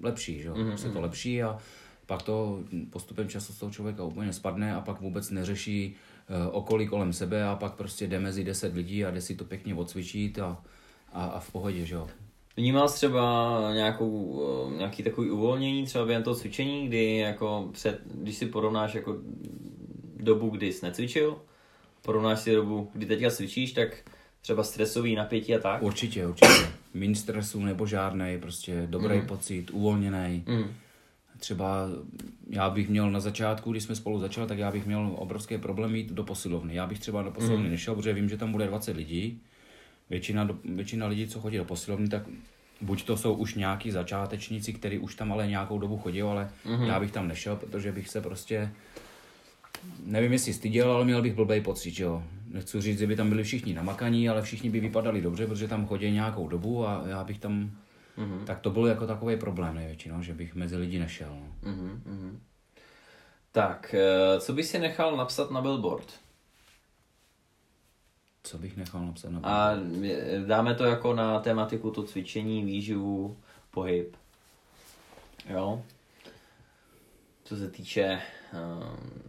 lepší, 0.01 0.41
že 0.41 0.47
jo? 0.47 0.55
Mm, 0.55 0.77
se 0.77 0.89
to 0.89 1.01
lepší 1.01 1.43
a 1.43 1.57
pak 2.05 2.21
to 2.21 2.59
postupem 2.89 3.29
času 3.29 3.53
z 3.53 3.57
toho 3.59 3.71
člověka 3.71 4.03
úplně 4.03 4.33
spadne 4.33 4.75
a 4.75 4.81
pak 4.81 5.01
vůbec 5.01 5.29
neřeší 5.29 5.95
okolí 6.51 6.87
kolem 6.87 7.13
sebe 7.13 7.43
a 7.43 7.55
pak 7.55 7.73
prostě 7.73 8.07
jde 8.07 8.19
mezi 8.19 8.43
10 8.43 8.75
lidí 8.75 9.05
a 9.05 9.11
jde 9.11 9.21
si 9.21 9.35
to 9.35 9.45
pěkně 9.45 9.75
odcvičit 9.75 10.39
a, 10.39 10.63
a, 11.13 11.25
a 11.25 11.39
v 11.39 11.51
pohodě, 11.51 11.85
že 11.85 11.95
jo? 11.95 12.07
Vnímal 12.57 12.89
jsi 12.89 12.95
třeba 12.95 13.59
nějakou, 13.73 14.43
eh, 14.73 14.77
nějaký 14.77 15.03
takový 15.03 15.29
uvolnění 15.29 15.85
třeba 15.85 16.05
během 16.05 16.23
toho 16.23 16.35
cvičení, 16.35 16.87
kdy 16.87 17.17
jako 17.17 17.69
před, 17.71 18.01
když 18.05 18.35
si 18.35 18.45
porovnáš 18.45 18.93
jako 18.93 19.17
dobu, 20.17 20.49
kdy 20.49 20.73
jsi 20.73 20.85
necvičil, 20.85 21.37
porovnáš 22.01 22.39
si 22.39 22.55
dobu, 22.55 22.89
kdy 22.93 23.05
teďka 23.05 23.29
cvičíš, 23.29 23.73
tak 23.73 23.97
třeba 24.41 24.63
stresový 24.63 25.15
napětí 25.15 25.55
a 25.55 25.59
tak? 25.59 25.81
Určitě, 25.83 26.27
určitě. 26.27 26.67
Mín 26.93 27.15
stresu 27.15 27.59
nebo 27.59 27.85
žádnej, 27.85 28.37
prostě 28.37 28.83
dobrý 28.85 29.17
mm. 29.17 29.27
pocit, 29.27 29.71
uvolněný. 29.71 30.43
Mm. 30.47 30.73
Třeba 31.41 31.87
já 32.49 32.69
bych 32.69 32.89
měl 32.89 33.11
na 33.11 33.19
začátku, 33.19 33.71
když 33.71 33.83
jsme 33.83 33.95
spolu 33.95 34.19
začali, 34.19 34.47
tak 34.47 34.57
já 34.57 34.71
bych 34.71 34.85
měl 34.85 35.11
obrovský 35.15 35.57
problém 35.57 35.95
jít 35.95 36.11
do 36.11 36.23
posilovny. 36.23 36.75
Já 36.75 36.87
bych 36.87 36.99
třeba 36.99 37.21
do 37.21 37.31
posilovny 37.31 37.65
mm. 37.65 37.71
nešel, 37.71 37.95
protože 37.95 38.13
vím, 38.13 38.29
že 38.29 38.37
tam 38.37 38.51
bude 38.51 38.67
20 38.67 38.97
lidí. 38.97 39.41
Většina, 40.09 40.43
do, 40.43 40.57
většina 40.63 41.07
lidí, 41.07 41.27
co 41.27 41.39
chodí 41.39 41.57
do 41.57 41.65
posilovny, 41.65 42.09
tak 42.09 42.23
buď 42.81 43.03
to 43.03 43.17
jsou 43.17 43.33
už 43.33 43.55
nějaký 43.55 43.91
začátečníci, 43.91 44.73
kteří 44.73 44.99
už 44.99 45.15
tam 45.15 45.33
ale 45.33 45.47
nějakou 45.47 45.79
dobu 45.79 45.97
chodí, 45.97 46.21
ale 46.21 46.49
mm. 46.65 46.83
já 46.83 46.99
bych 46.99 47.11
tam 47.11 47.27
nešel, 47.27 47.55
protože 47.55 47.91
bych 47.91 48.09
se 48.09 48.21
prostě 48.21 48.71
nevím, 50.05 50.33
jestli 50.33 50.53
styděl, 50.53 50.91
ale 50.91 51.05
měl 51.05 51.21
bych 51.21 51.33
blbej 51.33 51.61
pocit, 51.61 51.91
že 51.91 52.03
jo. 52.03 52.23
Nechci 52.47 52.81
říct, 52.81 52.99
že 52.99 53.07
by 53.07 53.15
tam 53.15 53.29
byli 53.29 53.43
všichni 53.43 53.73
namakaní, 53.73 54.29
ale 54.29 54.41
všichni 54.41 54.69
by 54.69 54.79
vypadali 54.79 55.21
dobře, 55.21 55.47
protože 55.47 55.67
tam 55.67 55.87
chodí 55.87 56.11
nějakou 56.11 56.47
dobu 56.47 56.87
a 56.87 57.03
já 57.07 57.23
bych 57.23 57.39
tam... 57.39 57.71
Mm-hmm. 58.17 58.43
Tak 58.45 58.59
to 58.59 58.69
byl 58.69 58.85
jako 58.85 59.07
takový 59.07 59.37
problém 59.37 59.75
největší, 59.75 60.09
no, 60.09 60.23
že 60.23 60.33
bych 60.33 60.55
mezi 60.55 60.75
lidi 60.75 60.99
nešel. 60.99 61.29
No. 61.29 61.71
Mhm, 61.71 62.01
mhm. 62.05 62.39
Tak, 63.51 63.95
eh, 63.97 64.39
co 64.39 64.53
bys 64.53 64.69
si 64.69 64.79
nechal 64.79 65.17
napsat 65.17 65.51
na 65.51 65.61
billboard? 65.61 66.07
Co 68.43 68.57
bych 68.57 68.77
nechal 68.77 69.05
napsat 69.05 69.29
na 69.29 69.39
A 69.43 69.75
eh, 70.03 70.39
dáme 70.45 70.75
to 70.75 70.83
jako 70.83 71.13
na 71.13 71.39
tematiku 71.39 71.91
to 71.91 72.03
cvičení, 72.03 72.65
výživu, 72.65 73.37
pohyb. 73.71 74.15
Jo? 75.49 75.83
Co 77.43 77.55
se 77.57 77.69
týče... 77.69 78.21
Um, 78.53 79.21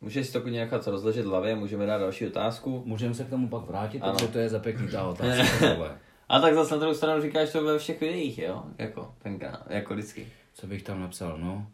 můžeš 0.00 0.26
si 0.26 0.32
to 0.32 0.40
klidně 0.40 0.60
nechat 0.60 0.86
rozležet 0.86 1.26
v 1.26 1.28
hlavě, 1.28 1.54
můžeme 1.54 1.86
dát 1.86 1.98
další 1.98 2.26
otázku. 2.26 2.82
Můžeme 2.86 3.14
se 3.14 3.24
k 3.24 3.30
tomu 3.30 3.48
pak 3.48 3.62
vrátit, 3.62 4.02
Ano. 4.02 4.12
protože 4.12 4.28
to 4.28 4.38
je 4.38 4.48
za 4.48 4.58
pěkný 4.58 4.88
ta 4.88 5.04
otázka. 5.08 5.98
A 6.28 6.40
tak 6.40 6.54
zase 6.54 6.74
na 6.74 6.78
druhou 6.80 6.94
stranu 6.94 7.22
říkáš 7.22 7.52
to 7.52 7.64
ve 7.64 7.78
všech 7.78 8.00
videích, 8.00 8.38
jo? 8.38 8.64
Jako, 8.78 9.14
tenkrát, 9.22 9.70
jako 9.70 9.94
vždycky. 9.94 10.32
Co 10.54 10.66
bych 10.66 10.82
tam 10.82 11.00
napsal, 11.00 11.38
no? 11.38 11.66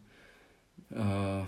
Uh, 0.91 1.47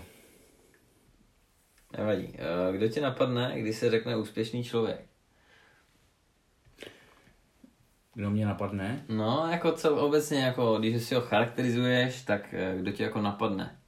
Nevadí. 1.98 2.36
Eh, 2.38 2.72
Kdo 2.76 2.88
ti 2.88 3.00
napadne, 3.00 3.52
když 3.60 3.76
se 3.76 3.90
řekne 3.90 4.16
úspěšný 4.16 4.64
člověk? 4.64 5.06
kdo 8.14 8.30
mě 8.30 8.46
napadne? 8.46 9.04
No, 9.08 9.48
jako 9.50 9.72
co 9.72 9.96
obecně, 9.96 10.44
jako 10.44 10.78
když 10.78 11.02
si 11.02 11.14
ho 11.14 11.20
charakterizuješ, 11.20 12.22
tak 12.22 12.54
eh, 12.54 12.76
kdo 12.78 12.92
ti 12.92 13.02
jako 13.02 13.20
napadne? 13.20 13.80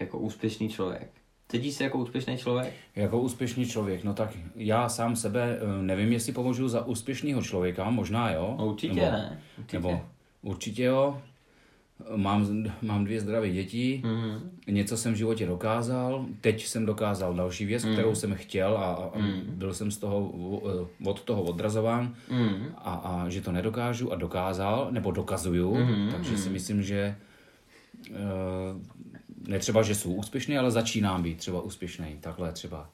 Jako 0.00 0.18
úspěšný 0.18 0.68
člověk. 0.68 1.10
Cítíš 1.52 1.74
se 1.74 1.84
jako 1.84 1.98
úspěšný 1.98 2.36
člověk? 2.38 2.72
Jako 2.96 3.20
úspěšný 3.20 3.66
člověk, 3.66 4.04
no 4.04 4.14
tak 4.14 4.30
já 4.56 4.88
sám 4.88 5.16
sebe 5.16 5.58
eh, 5.60 5.82
nevím, 5.82 6.12
jestli 6.12 6.32
považuji 6.32 6.68
za 6.68 6.84
úspěšného 6.86 7.42
člověka, 7.42 7.90
možná 7.90 8.30
jo. 8.32 8.54
No, 8.58 8.66
určitě 8.66 8.94
nebo, 8.94 9.06
ne. 9.12 9.40
Určitě. 9.58 9.76
Nebo 9.76 10.00
určitě 10.42 10.82
jo. 10.84 11.22
Mám, 12.16 12.64
mám 12.82 13.04
dvě 13.04 13.20
zdravé 13.20 13.50
děti, 13.50 14.02
Mhm. 14.04 14.50
něco 14.68 14.96
jsem 14.96 15.12
v 15.12 15.16
životě 15.16 15.46
dokázal, 15.46 16.26
teď 16.40 16.66
jsem 16.66 16.86
dokázal 16.86 17.34
další 17.34 17.64
věc, 17.64 17.84
Mhm. 17.84 17.92
kterou 17.92 18.14
jsem 18.14 18.34
chtěl 18.34 18.76
a, 18.78 18.84
a 18.94 19.10
byl 19.46 19.74
jsem 19.74 19.90
z 19.90 19.98
toho, 19.98 20.32
eh, 21.04 21.08
od 21.10 21.22
toho 21.22 21.42
odrazován 21.42 22.14
Mhm. 22.30 22.66
a, 22.76 22.94
a 22.94 23.28
že 23.28 23.40
to 23.40 23.52
nedokážu 23.52 24.12
a 24.12 24.16
dokázal, 24.16 24.88
nebo 24.90 25.10
dokazuju, 25.10 25.74
Mhm, 25.74 26.08
takže 26.10 26.38
si 26.38 26.48
myslím, 26.50 26.82
že 26.82 27.16
eh, 28.10 29.11
ne 29.46 29.58
třeba, 29.58 29.82
že 29.82 29.94
jsou 29.94 30.12
úspěšný, 30.14 30.58
ale 30.58 30.70
začínám 30.70 31.22
být 31.22 31.38
třeba 31.38 31.60
úspěšný, 31.60 32.16
takhle 32.20 32.52
třeba. 32.52 32.88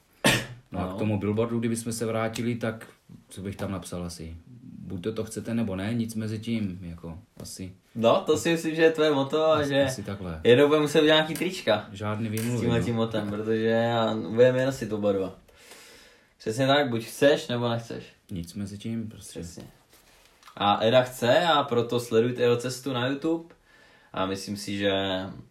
No 0.71 0.79
a 0.79 0.85
No. 0.85 0.95
k 0.95 0.97
tomu 0.97 1.19
billboardu, 1.19 1.59
kdybychom 1.59 1.93
se 1.93 2.05
vrátili, 2.05 2.55
tak 2.55 2.87
co 3.29 3.41
bych 3.41 3.55
tam 3.55 3.71
napsal 3.71 4.03
asi? 4.03 4.35
Buď 4.79 5.03
to, 5.03 5.13
to 5.13 5.23
chcete, 5.23 5.53
nebo 5.53 5.75
ne, 5.75 5.93
nic 5.93 6.15
mezi 6.15 6.39
tím, 6.39 6.79
jako 6.81 7.19
asi, 7.41 7.71
No, 7.95 8.23
to 8.25 8.37
si 8.37 8.49
myslím, 8.51 8.75
že 8.75 8.81
je 8.81 8.91
tvoje 8.91 9.11
moto 9.11 9.51
a 9.51 9.63
že 9.67 9.83
asi 9.85 10.03
takhle. 10.03 10.41
jednou 10.43 10.67
budeme 10.67 10.81
muset 10.81 11.01
udělat 11.01 11.15
nějaký 11.15 11.33
trička 11.33 11.87
Žádný 11.91 12.27
s 12.27 12.31
výmluvy. 12.31 12.59
tímhle 12.59 12.79
no. 12.79 12.85
tím 12.85 12.95
motem, 12.95 13.29
protože 13.29 13.65
já 13.65 14.15
budeme 14.15 14.65
nosit 14.65 14.93
oba 14.93 15.11
dva. 15.11 15.35
Přesně 16.37 16.67
tak, 16.67 16.89
buď 16.89 17.05
chceš, 17.05 17.47
nebo 17.47 17.69
nechceš. 17.69 18.03
Nic 18.31 18.53
mezi 18.53 18.77
tím, 18.77 19.09
prostě. 19.09 19.39
Přesně. 19.39 19.63
A 20.57 20.83
Eda 20.85 21.01
chce 21.01 21.43
a 21.43 21.63
proto 21.63 21.99
sledujte 21.99 22.41
jeho 22.41 22.57
cestu 22.57 22.93
na 22.93 23.07
YouTube. 23.07 23.49
A 24.13 24.25
myslím 24.25 24.57
si, 24.57 24.77
že 24.77 24.91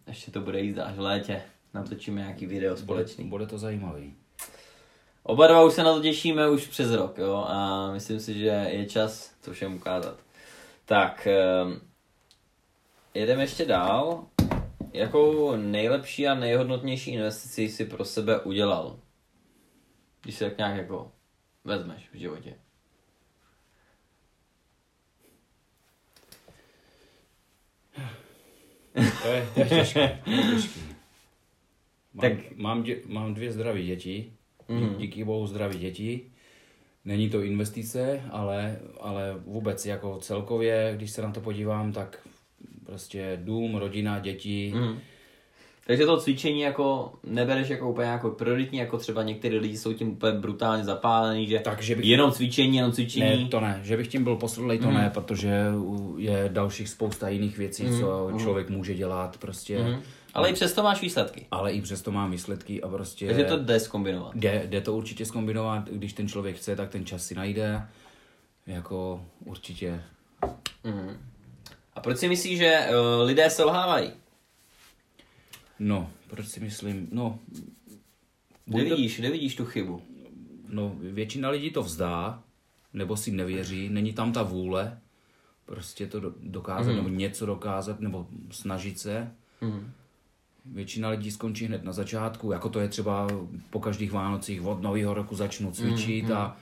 ještě 0.07 0.31
to 0.31 0.41
bude 0.41 0.59
jít 0.59 0.79
až 0.79 0.95
v 0.95 0.99
létě. 0.99 1.41
Natočíme 1.73 2.21
nějaký 2.21 2.45
video 2.45 2.73
Bude, 2.73 2.83
společný. 2.83 3.29
bude 3.29 3.45
to 3.47 3.57
zajímavý. 3.57 4.13
Oba 5.23 5.47
dva 5.47 5.63
už 5.63 5.73
se 5.73 5.83
na 5.83 5.93
to 5.93 6.01
těšíme 6.01 6.49
už 6.49 6.67
přes 6.67 6.91
rok, 6.91 7.17
jo, 7.17 7.45
a 7.47 7.91
myslím 7.91 8.19
si, 8.19 8.33
že 8.33 8.67
je 8.69 8.85
čas 8.85 9.33
to 9.41 9.53
všem 9.53 9.75
ukázat. 9.75 10.19
Tak, 10.85 11.27
ehm, 11.27 11.81
jedeme 13.13 13.43
ještě 13.43 13.65
dál. 13.65 14.25
Jakou 14.93 15.55
nejlepší 15.55 16.27
a 16.27 16.35
nejhodnotnější 16.35 17.11
investici 17.11 17.61
jsi 17.61 17.85
pro 17.85 18.05
sebe 18.05 18.39
udělal? 18.39 18.99
Když 20.21 20.35
se 20.35 20.45
tak 20.45 20.57
nějak 20.57 20.75
jako 20.77 21.11
vezmeš 21.63 22.09
v 22.13 22.17
životě. 22.17 22.55
To 29.23 29.27
je, 29.27 29.47
to 29.53 29.59
je 29.59 29.65
těžké. 29.69 30.19
Těžké. 30.25 30.79
Mám, 32.13 32.21
Tak- 32.21 32.55
mám, 32.55 32.83
dě, 32.83 32.97
mám 33.05 33.33
dvě 33.33 33.51
zdravé 33.51 33.81
děti, 33.81 34.31
mm. 34.67 34.95
díky 34.97 35.23
bohu 35.23 35.47
zdraví 35.47 35.79
děti. 35.79 36.21
Není 37.05 37.29
to 37.29 37.41
investice, 37.41 38.21
ale, 38.31 38.79
ale 39.01 39.35
vůbec 39.45 39.85
jako 39.85 40.17
celkově, 40.17 40.93
když 40.97 41.11
se 41.11 41.21
na 41.21 41.31
to 41.31 41.41
podívám, 41.41 41.91
tak 41.93 42.27
prostě 42.85 43.39
dům, 43.43 43.75
rodina, 43.75 44.19
děti, 44.19 44.71
Mhm. 44.75 44.99
Takže 45.89 46.05
to 46.05 46.17
cvičení 46.17 46.61
jako 46.61 47.13
nebereš 47.23 47.69
jako 47.69 47.89
úplně 47.89 48.07
jako 48.07 48.29
prioritní, 48.29 48.79
jako 48.79 48.97
třeba 48.97 49.23
některý 49.23 49.57
lidi 49.59 49.77
jsou 49.77 49.93
tím 49.93 50.09
úplně 50.11 50.31
brutálně 50.33 50.83
zapálení, 50.83 51.47
že 51.47 51.59
Takže 51.59 51.95
bych- 51.95 52.05
jenom 52.05 52.31
cvičení, 52.31 52.75
jenom 52.75 52.91
cvičení. 52.91 53.43
Ne, 53.43 53.49
to 53.49 53.59
ne, 53.59 53.79
že 53.83 53.97
bych 53.97 54.07
tím 54.07 54.23
byl 54.23 54.35
posledlej, 54.35 54.77
to 54.79 54.85
Mhm. 54.87 54.93
ne, 54.97 55.09
protože 55.13 55.63
je 56.17 56.49
dalších 56.53 56.89
spousta 56.89 57.29
jiných 57.29 57.57
věcí, 57.57 57.85
co 57.99 58.31
člověk 58.39 58.69
může 58.69 58.93
dělat 58.93 59.37
prostě. 59.37 59.79
Mhm. 59.79 60.01
Ale 60.33 60.49
i 60.49 60.53
přesto 60.53 60.83
máš 60.83 61.01
výsledky. 61.01 61.45
Ale 61.51 61.71
i 61.71 61.81
přesto 61.81 62.11
mám 62.11 62.31
výsledky 62.31 62.81
a 62.81 62.87
prostě 62.87 63.27
Takže 63.27 63.43
to 63.43 63.57
jde 63.57 63.79
zkombinovat. 63.79 64.35
jde, 64.35 64.63
jde 64.65 64.81
to 64.81 64.93
určitě 64.95 65.25
zkombinovat, 65.25 65.89
když 65.91 66.13
ten 66.13 66.27
člověk 66.27 66.55
chce, 66.55 66.75
tak 66.75 66.89
ten 66.89 67.05
čas 67.05 67.23
si 67.25 67.35
najde. 67.35 67.81
Jako 68.67 69.25
určitě. 69.45 70.01
A 71.93 71.99
proč 72.01 72.17
si 72.17 72.27
myslíš, 72.29 72.57
že 72.59 72.79
uh, 72.89 73.27
lidé 73.27 73.49
selhávají? 73.49 74.11
No, 75.79 76.09
proč 76.27 76.47
si 76.47 76.59
myslím, 76.59 77.07
no, 77.11 77.39
Kde 78.65 78.81
Buď 78.81 78.89
to- 78.89 78.95
vidíš, 78.95 79.19
kde 79.19 79.29
vidíš 79.31 79.55
tu 79.55 79.65
chybu? 79.65 80.01
no 80.69 80.95
většina 80.99 81.49
lidí 81.49 81.71
to 81.71 81.83
vzdá, 81.83 82.43
nebo 82.93 83.17
si 83.17 83.31
nevěří, 83.31 83.89
není 83.89 84.13
tam 84.13 84.31
ta 84.33 84.43
vůle 84.43 84.99
prostě 85.65 86.07
to 86.07 86.19
do- 86.19 86.33
dokázat, 86.43 86.91
nebo 86.93 87.09
něco 87.09 87.45
dokázat, 87.45 87.99
nebo 87.99 88.27
snažit 88.51 88.99
se. 88.99 89.31
Většina 90.65 91.09
lidí 91.09 91.31
skončí 91.31 91.65
hned 91.65 91.83
na 91.83 91.91
začátku, 91.93 92.51
jako 92.51 92.69
to 92.69 92.79
je 92.79 92.87
třeba 92.87 93.27
po 93.69 93.79
každých 93.79 94.11
Vánocích 94.11 94.61
od 94.65 94.81
nového 94.81 95.13
roku 95.13 95.35
začnu 95.35 95.71
cvičit 95.71 96.31
a, 96.31 96.57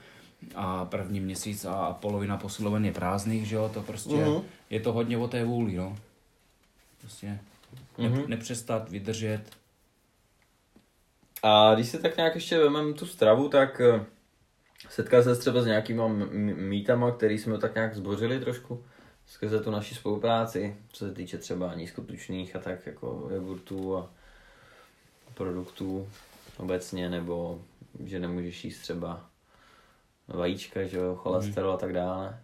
a 0.54 0.84
první 0.84 1.20
měsíc 1.20 1.64
a 1.64 1.92
polovina 1.92 2.36
posiloven 2.36 2.84
je 2.84 2.92
prázdných, 2.92 3.46
že 3.46 3.56
jo, 3.56 3.70
to 3.74 3.82
prostě 3.82 4.14
je 4.70 4.80
to 4.80 4.92
hodně 4.92 5.18
o 5.18 5.28
té 5.28 5.44
vůli, 5.44 5.76
no. 5.76 5.96
Prostě 7.00 7.38
ne, 7.98 8.22
nepřestat, 8.26 8.90
vydržet. 8.90 9.42
A 11.42 11.74
když 11.74 11.88
se 11.88 11.98
tak 11.98 12.16
nějak 12.16 12.34
ještě 12.34 12.58
vezmeme 12.58 12.94
tu 12.94 13.06
stravu, 13.06 13.48
tak 13.48 13.80
eh, 13.80 14.04
setkal 14.88 15.22
se 15.22 15.36
třeba 15.36 15.62
s 15.62 15.66
nějakýma 15.66 16.08
mýtama, 16.08 17.10
který 17.10 17.38
jsme 17.38 17.58
tak 17.58 17.74
nějak 17.74 17.94
zbořili 17.94 18.40
trošku 18.40 18.84
skrze 19.26 19.60
tu 19.60 19.70
naši 19.70 19.94
spolupráci, 19.94 20.76
co 20.88 21.06
se 21.06 21.14
týče 21.14 21.38
třeba 21.38 21.74
nízkotučných 21.74 22.56
a 22.56 22.58
tak 22.58 22.86
jako 22.86 23.28
jogurtů 23.34 23.96
a 23.96 24.10
produktů 25.34 26.08
obecně, 26.56 27.10
nebo 27.10 27.62
že 28.04 28.20
nemůžeš 28.20 28.64
jíst 28.64 28.80
třeba 28.80 29.30
vajíčka, 30.28 30.84
že 30.84 30.96
jo, 30.96 31.16
cholesterol 31.16 31.72
a 31.72 31.76
tak 31.76 31.92
dále. 31.92 32.40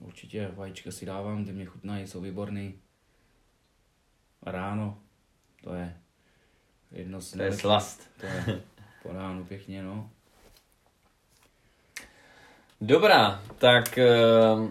Určitě 0.00 0.50
vajíčka 0.54 0.90
si 0.90 1.06
dávám, 1.06 1.44
ty 1.44 1.52
mě 1.52 1.64
chutnají, 1.64 2.06
jsou 2.06 2.20
výborný. 2.20 2.74
Ráno, 4.42 4.98
to 5.64 5.74
je 5.74 5.96
jedno 6.92 7.20
z 7.20 7.30
To 7.32 7.42
je 7.42 7.52
slast. 7.52 8.10
To 8.20 8.26
je 8.26 8.60
po 9.02 9.12
ránu 9.12 9.44
pěkně, 9.44 9.82
no. 9.82 10.10
Dobrá, 12.80 13.42
tak 13.58 13.98
uh, 14.58 14.70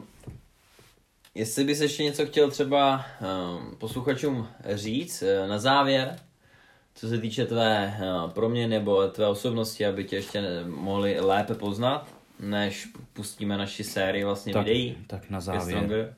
jestli 1.35 1.63
bys 1.63 1.79
ještě 1.79 2.03
něco 2.03 2.25
chtěl 2.25 2.51
třeba 2.51 3.05
uh, 3.21 3.73
posluchačům 3.73 4.47
říct 4.69 5.21
uh, 5.21 5.47
na 5.49 5.59
závěr, 5.59 6.19
co 6.95 7.07
se 7.07 7.17
týče 7.17 7.45
tvé 7.45 7.99
uh, 8.01 8.31
proměny 8.31 8.67
nebo 8.67 9.07
tvé 9.07 9.27
osobnosti, 9.27 9.85
aby 9.85 10.03
tě 10.03 10.15
ještě 10.15 10.63
mohli 10.65 11.19
lépe 11.19 11.55
poznat, 11.55 12.07
než 12.39 12.87
pustíme 13.13 13.57
naši 13.57 13.83
sérii 13.83 14.23
vlastně 14.23 14.53
Tak, 14.53 14.65
videí. 14.65 14.97
tak 15.07 15.29
na 15.29 15.39
závěr. 15.39 16.15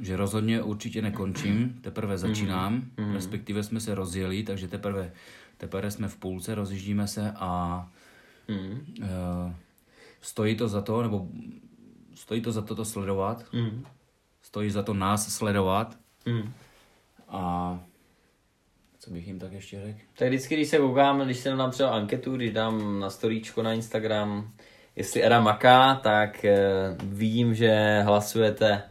Že 0.00 0.16
rozhodně 0.16 0.62
určitě 0.62 1.02
nekončím, 1.02 1.78
teprve 1.82 2.18
začínám, 2.18 2.82
respektive 3.14 3.62
jsme 3.62 3.80
se 3.80 3.94
rozjeli, 3.94 4.42
takže 4.42 4.68
teprve, 4.68 5.12
teprve 5.58 5.90
jsme 5.90 6.08
v 6.08 6.16
půlce, 6.16 6.54
rozjíždíme 6.54 7.08
se 7.08 7.32
a 7.36 7.88
Mhm. 8.48 8.86
uh, 9.00 9.52
stojí 10.20 10.56
to 10.56 10.68
za 10.68 10.80
to, 10.82 11.02
nebo 11.02 11.28
stojí 12.14 12.40
to 12.40 12.52
za 12.52 12.62
to 12.62 12.74
to 12.74 12.84
sledovat, 12.84 13.44
Mhm. 13.52 13.84
stojí 14.42 14.70
za 14.70 14.82
to 14.82 14.94
nás 14.94 15.28
sledovat 15.34 15.96
Mhm. 16.26 16.52
a 17.28 17.78
co 18.98 19.10
bych 19.10 19.26
jim 19.26 19.38
tak 19.38 19.52
ještě 19.52 19.80
řekl? 19.86 19.98
Tak 20.18 20.28
vždycky, 20.28 20.54
když 20.54 20.68
se 20.68 20.78
koukám, 20.78 21.20
když 21.20 21.38
se 21.38 21.50
dám 21.50 21.70
třeba 21.70 21.90
anketu, 21.90 22.36
když 22.36 22.52
dám 22.52 23.00
na 23.00 23.10
storíčko 23.10 23.62
na 23.62 23.72
Instagram, 23.72 24.50
jestli 24.96 25.24
Eda 25.24 25.40
maká, 25.40 25.94
tak 25.94 26.44
eh, 26.44 26.56
vidím, 27.04 27.54
že 27.54 28.00
hlasujete, 28.04 28.82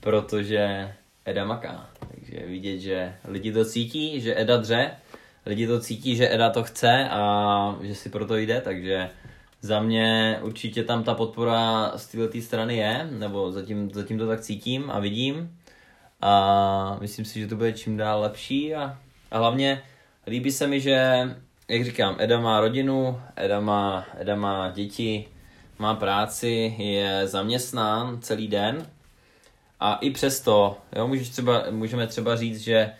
protože 0.00 0.92
Eda 1.24 1.44
maká. 1.44 1.90
Takže 2.10 2.46
vidět, 2.46 2.78
že 2.78 3.14
lidi 3.24 3.52
to 3.52 3.64
cítí, 3.64 4.20
že 4.20 4.40
Eda 4.40 4.56
dře, 4.56 4.90
lidi 5.46 5.66
to 5.66 5.80
cítí, 5.80 6.16
že 6.16 6.34
Eda 6.34 6.50
to 6.50 6.62
chce 6.62 7.08
a 7.10 7.76
že 7.82 7.94
si 7.94 8.08
proto 8.08 8.36
jde, 8.36 8.60
takže 8.60 9.10
za 9.62 9.80
mě 9.80 10.38
určitě 10.42 10.84
tam 10.84 11.04
ta 11.04 11.14
podpora 11.14 11.92
z 11.96 12.06
této 12.06 12.40
strany 12.40 12.76
je, 12.76 13.08
nebo 13.10 13.52
zatím, 13.52 13.90
zatím 13.90 14.18
to 14.18 14.26
tak 14.26 14.40
cítím 14.40 14.90
a 14.90 14.98
vidím. 15.00 15.56
A 16.20 16.96
myslím 17.00 17.24
si, 17.24 17.40
že 17.40 17.46
to 17.46 17.56
bude 17.56 17.72
čím 17.72 17.96
dál 17.96 18.20
lepší 18.20 18.74
a, 18.74 18.98
a 19.30 19.38
hlavně 19.38 19.82
líbí 20.26 20.52
se 20.52 20.66
mi, 20.66 20.80
že, 20.80 21.28
jak 21.68 21.84
říkám, 21.84 22.16
Eda 22.18 22.40
má 22.40 22.60
rodinu, 22.60 23.20
Eda 23.36 23.60
má, 23.60 24.06
Eda 24.18 24.36
má 24.36 24.70
děti, 24.70 25.28
má 25.78 25.94
práci, 25.94 26.74
je 26.78 27.26
zaměstnán 27.26 28.20
celý 28.20 28.48
den 28.48 28.86
a 29.80 29.94
i 29.94 30.10
přesto, 30.10 30.78
jo, 30.96 31.08
můžeš 31.08 31.28
třeba, 31.28 31.64
můžeme 31.70 32.06
třeba 32.06 32.36
říct, 32.36 32.60
že 32.60 32.92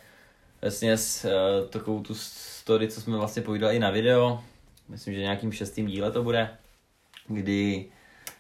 vlastně 0.63 0.97
s 0.97 1.25
uh, 1.25 1.69
takovou 1.69 2.03
tu 2.03 2.15
story, 2.15 2.89
co 2.89 3.01
jsme 3.01 3.17
vlastně 3.17 3.43
povídali 3.43 3.77
i 3.77 3.79
na 3.79 3.91
video, 3.91 4.45
myslím, 4.89 5.15
že 5.15 5.21
nějakým 5.21 5.53
šestým 5.53 5.87
díle 5.87 6.11
to 6.11 6.23
bude, 6.23 6.51
kdy 7.29 7.87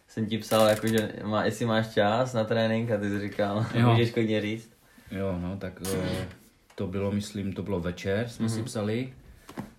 jsem 0.09 0.26
ti 0.26 0.38
psal, 0.38 0.66
jako, 0.68 0.87
že 0.87 1.12
má, 1.24 1.44
jestli 1.44 1.66
máš 1.66 1.88
čas 1.88 2.33
na 2.33 2.44
trénink 2.44 2.90
a 2.90 2.96
ty 2.96 3.11
jsi 3.11 3.20
říkal, 3.20 3.66
Jo. 3.74 3.90
můžeš 3.90 4.11
klidně 4.11 4.40
říct. 4.40 4.70
Jo, 5.11 5.38
no, 5.42 5.57
tak 5.57 5.72
eh, 5.94 6.29
to 6.74 6.87
bylo, 6.87 7.12
myslím, 7.12 7.53
to 7.53 7.62
bylo 7.62 7.81
večer, 7.81 8.29
jsme 8.29 8.48
si 8.48 8.62
psali. 8.62 9.14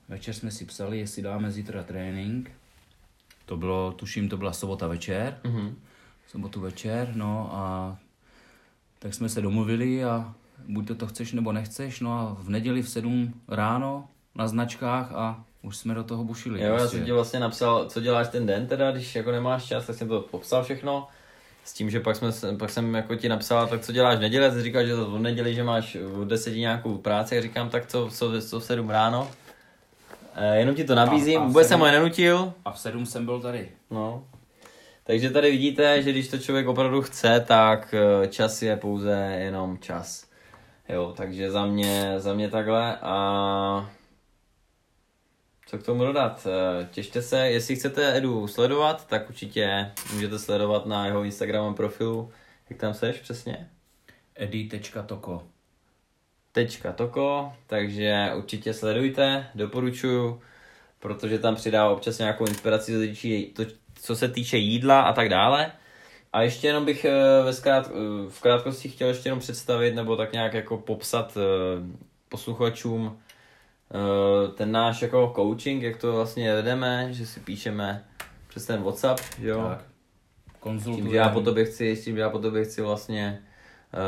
Večer 0.10 0.34
jsme 0.34 0.52
si 0.52 0.66
psali, 0.66 1.00
jestli 1.00 1.22
dáme 1.22 1.52
zítra 1.52 1.84
trénink. 1.84 2.52
To 3.46 3.58
bylo, 3.58 3.92
tuším, 3.92 4.30
to 4.30 4.38
byla 4.38 4.54
sobota 4.54 4.88
večer. 4.88 5.40
Mhm. 5.44 5.76
Sobotu 6.28 6.62
večer, 6.62 7.12
no 7.16 7.50
a 7.54 7.98
tak 9.02 9.14
jsme 9.14 9.30
se 9.30 9.42
domluvili 9.42 10.04
a 10.04 10.34
buď 10.68 10.88
to, 10.88 10.96
to 10.96 11.08
chceš 11.08 11.32
nebo 11.34 11.52
nechceš, 11.52 12.00
no 12.00 12.14
a 12.20 12.38
v 12.40 12.50
neděli 12.50 12.82
v 12.82 12.90
7 12.90 13.34
ráno 13.48 14.08
na 14.36 14.48
značkách 14.48 15.12
a 15.12 15.44
už 15.62 15.78
jsme 15.78 15.94
do 15.94 16.04
toho 16.04 16.24
bušili. 16.24 16.62
Jo, 16.62 16.68
já 16.68 16.78
prostě. 16.78 16.98
jsem 16.98 17.06
ti 17.06 17.12
vlastně 17.12 17.40
napsal, 17.40 17.86
co 17.90 18.02
děláš 18.02 18.28
ten 18.28 18.46
den 18.46 18.68
teda, 18.68 18.92
když 18.92 19.16
jako 19.16 19.32
nemáš 19.32 19.64
čas, 19.66 19.86
tak 19.86 19.96
jsem 19.96 20.08
to 20.08 20.22
popsal 20.22 20.64
všechno. 20.64 21.08
S 21.64 21.74
tím, 21.74 21.90
že 21.90 22.00
pak, 22.00 22.16
jsme, 22.16 22.32
pak 22.60 22.70
jsem 22.70 22.96
jako 22.96 23.16
ti 23.16 23.30
napsal, 23.30 23.68
tak 23.68 23.82
co 23.82 23.92
děláš 23.92 24.18
v 24.18 24.22
neděli, 24.22 24.52
ty 24.52 24.62
říkal, 24.64 24.86
že 24.86 24.96
to 24.96 25.12
v 25.12 25.20
neděli, 25.20 25.56
že 25.56 25.64
máš 25.64 25.96
v 26.02 26.26
deseti 26.28 26.60
nějakou 26.60 26.98
práci, 26.98 27.36
jak 27.36 27.44
říkám, 27.44 27.70
tak 27.70 27.86
co, 27.88 28.10
co, 28.12 28.42
co 28.42 28.60
v 28.60 28.64
sedm 28.64 28.90
ráno. 28.90 29.28
E, 30.36 30.58
jenom 30.60 30.76
ti 30.76 30.84
to 30.84 30.96
nabízím, 30.96 31.40
A- 31.40 31.44
a 31.44 31.48
vůbec 31.48 31.68
jsem 31.68 31.80
sedm- 31.80 31.86
ho 31.86 31.92
nenutil. 31.92 32.54
A 32.66 32.72
v 32.72 32.80
7 32.80 33.06
jsem 33.06 33.26
byl 33.26 33.42
tady. 33.42 33.70
No. 33.92 34.24
Takže 35.12 35.30
tady 35.30 35.52
vidíte, 35.52 36.02
že 36.02 36.12
když 36.12 36.28
to 36.28 36.38
člověk 36.38 36.68
opravdu 36.68 37.02
chce, 37.02 37.46
tak 37.48 37.94
eh, 37.94 38.28
čas 38.28 38.62
je 38.62 38.78
pouze 38.78 39.36
jenom 39.40 39.78
čas. 39.78 40.30
Jo, 40.90 41.14
takže 41.18 41.52
za 41.52 41.66
mě, 41.66 42.14
za 42.18 42.34
mě 42.34 42.50
takhle 42.50 42.98
a 43.02 43.92
co 45.66 45.78
k 45.78 45.84
tomu 45.84 46.04
dodat? 46.04 46.48
Eh, 46.48 46.88
Těšte 46.92 47.22
se, 47.22 47.50
jestli 47.50 47.76
chcete 47.76 48.18
Edu 48.18 48.48
sledovat, 48.48 49.08
tak 49.08 49.30
určitě 49.30 49.92
můžete 50.14 50.40
sledovat 50.40 50.86
na 50.86 51.06
jeho 51.06 51.24
Instagramovém 51.24 51.74
profilu. 51.74 52.32
Jak 52.70 52.80
tam 52.80 52.94
seš 52.94 53.20
přesně? 53.20 53.70
edi.toko. 54.36 55.44
Tečka 56.52 56.94
Toko, 56.94 57.54
takže 57.68 58.32
určitě 58.38 58.74
sledujte, 58.74 59.50
doporučuju, 59.56 60.42
protože 61.00 61.40
tam 61.40 61.56
přidává 61.56 61.92
občas 61.92 62.18
nějakou 62.18 62.46
inspiraci, 62.46 62.92
co 62.92 63.00
se 63.00 63.08
týče, 63.08 63.54
to, 63.54 63.82
co 64.02 64.16
se 64.16 64.28
týče 64.28 64.58
jídla 64.58 65.02
a 65.02 65.14
tak 65.14 65.30
dále. 65.30 65.72
A 66.34 66.42
ještě 66.42 66.68
jenom 66.68 66.86
bych 66.86 67.06
eh, 67.06 67.44
ve 67.44 67.54
zkrát, 67.54 67.88
eh, 67.88 68.30
v 68.30 68.42
krátkosti 68.42 68.90
chtěl 68.90 69.08
ještě 69.08 69.30
jenom 69.30 69.40
představit 69.40 69.96
nebo 69.96 70.16
tak 70.16 70.34
nějak 70.34 70.54
jako 70.54 70.78
popsat 70.78 71.38
eh, 71.38 71.98
posluchačům 72.30 73.18
ten 74.56 74.72
náš 74.72 75.02
jako 75.02 75.34
coaching, 75.36 75.84
jak 75.84 75.98
to 75.98 76.14
vlastně 76.14 76.56
vedeme, 76.56 77.14
že 77.14 77.26
si 77.26 77.40
píšeme 77.40 78.06
přes 78.48 78.66
ten 78.66 78.84
WhatsApp, 78.84 79.20
že 79.40 79.48
jo? 79.48 79.68
Tak. 79.70 79.80
Tím, 79.80 80.54
Konzultujeme 80.60 81.10
že 81.10 81.18
já 81.18 81.30
po 81.30 81.42
tobě 81.42 81.66
chci, 81.66 81.96
s 81.96 82.04
tím, 82.04 82.16
že 82.16 82.22
já 82.22 82.30
po 82.30 82.40
tobě 82.40 82.64
chci 82.64 82.82
vlastně 82.82 83.42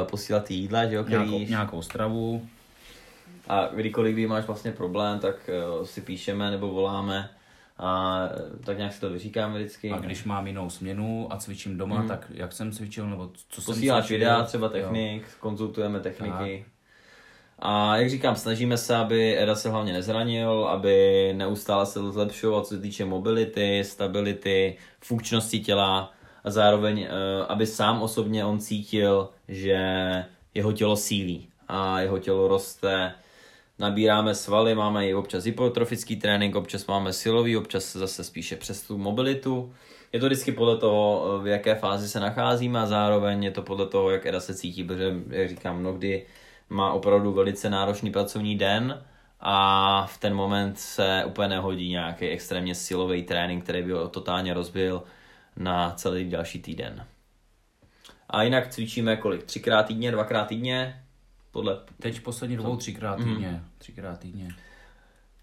posílat 0.03 0.43
ty 0.43 0.53
jídla, 0.53 0.85
že 0.85 0.95
jo, 0.95 1.03
který 1.03 1.29
nějakou, 1.29 1.49
nějakou 1.49 1.81
stravu. 1.81 2.47
A 3.47 3.67
kdykoliv, 3.67 4.13
kdy 4.13 4.27
máš 4.27 4.45
vlastně 4.45 4.71
problém, 4.71 5.19
tak 5.19 5.49
si 5.83 6.01
píšeme 6.01 6.51
nebo 6.51 6.67
voláme 6.67 7.29
a 7.83 8.29
tak 8.63 8.77
nějak 8.77 8.93
si 8.93 9.01
to 9.01 9.09
vyříkáme 9.09 9.59
vždycky. 9.59 9.91
A 9.91 9.97
když 9.97 10.23
mám 10.23 10.47
jinou 10.47 10.69
směnu 10.69 11.27
a 11.33 11.37
cvičím 11.37 11.77
doma, 11.77 11.99
hmm. 11.99 12.07
tak 12.07 12.31
jak 12.33 12.53
jsem 12.53 12.71
cvičil, 12.71 13.09
nebo 13.09 13.31
co 13.49 13.61
jsem 13.61 13.73
Posíláš 13.73 14.03
cvičil. 14.03 14.17
videa, 14.17 14.43
třeba 14.43 14.67
jo. 14.67 14.73
technik, 14.73 15.27
konzultujeme 15.39 15.99
techniky. 15.99 16.65
A 17.59 17.97
jak 17.97 18.09
říkám, 18.09 18.35
snažíme 18.35 18.77
se, 18.77 18.95
aby 18.95 19.37
Eda 19.37 19.55
se 19.55 19.69
hlavně 19.69 19.93
nezranil, 19.93 20.67
aby 20.67 21.33
neustále 21.37 21.85
se 21.85 22.11
zlepšoval, 22.11 22.61
co 22.61 22.75
se 22.75 22.81
týče 22.81 23.05
mobility, 23.05 23.83
stability, 23.83 24.77
funkčnosti 25.01 25.59
těla 25.59 26.13
a 26.43 26.51
zároveň, 26.51 27.07
eh, 27.09 27.45
aby 27.47 27.67
sám 27.67 28.01
osobně 28.01 28.45
on 28.45 28.59
cítil, 28.59 29.29
že 29.47 29.79
jeho 30.53 30.71
tělo 30.71 30.95
sílí 30.95 31.49
a 31.67 31.99
jeho 31.99 32.19
tělo 32.19 32.47
roste, 32.47 33.13
nabíráme 33.79 34.35
svaly, 34.35 34.75
máme 34.75 35.07
i 35.07 35.13
občas 35.13 35.43
hypotrofický 35.43 36.15
trénink, 36.15 36.55
občas 36.55 36.87
máme 36.87 37.13
silový, 37.13 37.57
občas 37.57 37.93
zase 37.93 38.23
spíše 38.23 38.55
přes 38.55 38.81
tu 38.81 38.97
mobilitu. 38.97 39.73
Je 40.13 40.19
to 40.19 40.25
vždycky 40.25 40.51
podle 40.51 40.77
toho, 40.77 41.39
v 41.41 41.47
jaké 41.47 41.75
fázi 41.75 42.09
se 42.09 42.19
nacházíme 42.19 42.79
a 42.79 42.85
zároveň 42.85 43.43
je 43.43 43.51
to 43.51 43.61
podle 43.61 43.87
toho, 43.87 44.09
jak 44.09 44.25
Eda 44.25 44.39
se 44.39 44.55
cítí, 44.55 44.83
protože, 44.83 45.15
jak 45.29 45.49
říkám, 45.49 45.79
mnohdy 45.79 46.25
má 46.69 46.93
opravdu 46.93 47.33
velice 47.33 47.69
náročný 47.69 48.11
pracovní 48.11 48.57
den 48.57 49.03
a 49.39 50.05
v 50.05 50.17
ten 50.17 50.33
moment 50.33 50.79
se 50.79 51.23
úplně 51.27 51.47
nehodí 51.47 51.89
nějaký 51.89 52.25
extrémně 52.25 52.75
silový 52.75 53.23
trénink, 53.23 53.63
který 53.63 53.83
by 53.83 53.91
ho 53.91 54.07
totálně 54.09 54.53
rozbil 54.53 55.03
na 55.57 55.91
celý 55.91 56.29
další 56.29 56.61
týden. 56.61 57.05
A 58.29 58.43
jinak 58.43 58.67
cvičíme 58.67 59.15
kolik? 59.15 59.43
Třikrát 59.43 59.83
týdně, 59.83 60.11
dvakrát 60.11 60.45
týdně? 60.45 61.02
Podle... 61.53 61.77
Teď 62.01 62.21
poslední 62.21 62.57
dobou 62.57 62.75
třikrát 62.75 63.15
týdně. 63.15 63.49
Mm. 63.49 63.65
Třikrát 63.77 64.19
týdně. 64.19 64.49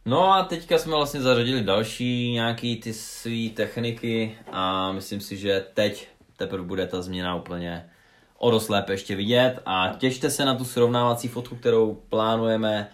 No 0.07 0.33
a 0.33 0.45
teďka 0.45 0.79
jsme 0.79 0.97
vlastně 0.97 1.21
zařadili 1.21 1.65
další 1.65 2.33
nějaký 2.33 2.77
ty 2.77 2.93
své 2.93 3.49
techniky 3.55 4.39
a 4.53 4.93
myslím 4.93 5.21
si, 5.21 5.37
že 5.37 5.67
teď 5.75 6.09
teprve 6.37 6.63
bude 6.63 6.87
ta 6.87 7.03
změna 7.03 7.37
úplně 7.37 7.91
o 8.39 8.51
dost 8.51 8.69
lépe 8.69 8.93
ještě 8.93 9.17
vidět 9.17 9.59
a 9.67 9.95
těšte 9.99 10.31
se 10.31 10.45
na 10.45 10.55
tu 10.55 10.65
srovnávací 10.65 11.29
fotku, 11.29 11.57
kterou 11.57 11.95
plánujeme 11.95 12.91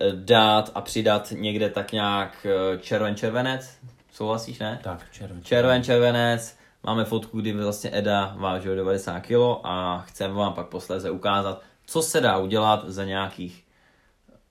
eh, 0.00 0.12
dát 0.14 0.70
a 0.74 0.80
přidat 0.80 1.32
někde 1.36 1.70
tak 1.70 1.92
nějak 1.92 2.46
eh, 2.46 2.78
červen-červenec. 2.78 3.78
Souhlasíš, 4.12 4.58
ne? 4.58 4.80
Tak, 4.82 5.06
červen. 5.12 5.42
Červen-červenec. 5.42 6.56
Máme 6.82 7.04
fotku, 7.04 7.40
kdy 7.40 7.52
vlastně 7.52 7.90
Eda 7.90 8.34
vážil 8.36 8.76
90 8.76 9.20
kg 9.20 9.32
a 9.62 10.04
chceme 10.06 10.34
vám 10.34 10.52
pak 10.52 10.68
posléze 10.68 11.10
ukázat, 11.10 11.62
co 11.90 12.02
se 12.02 12.20
dá 12.20 12.38
udělat 12.38 12.84
za 12.88 13.04
nějakých 13.04 13.64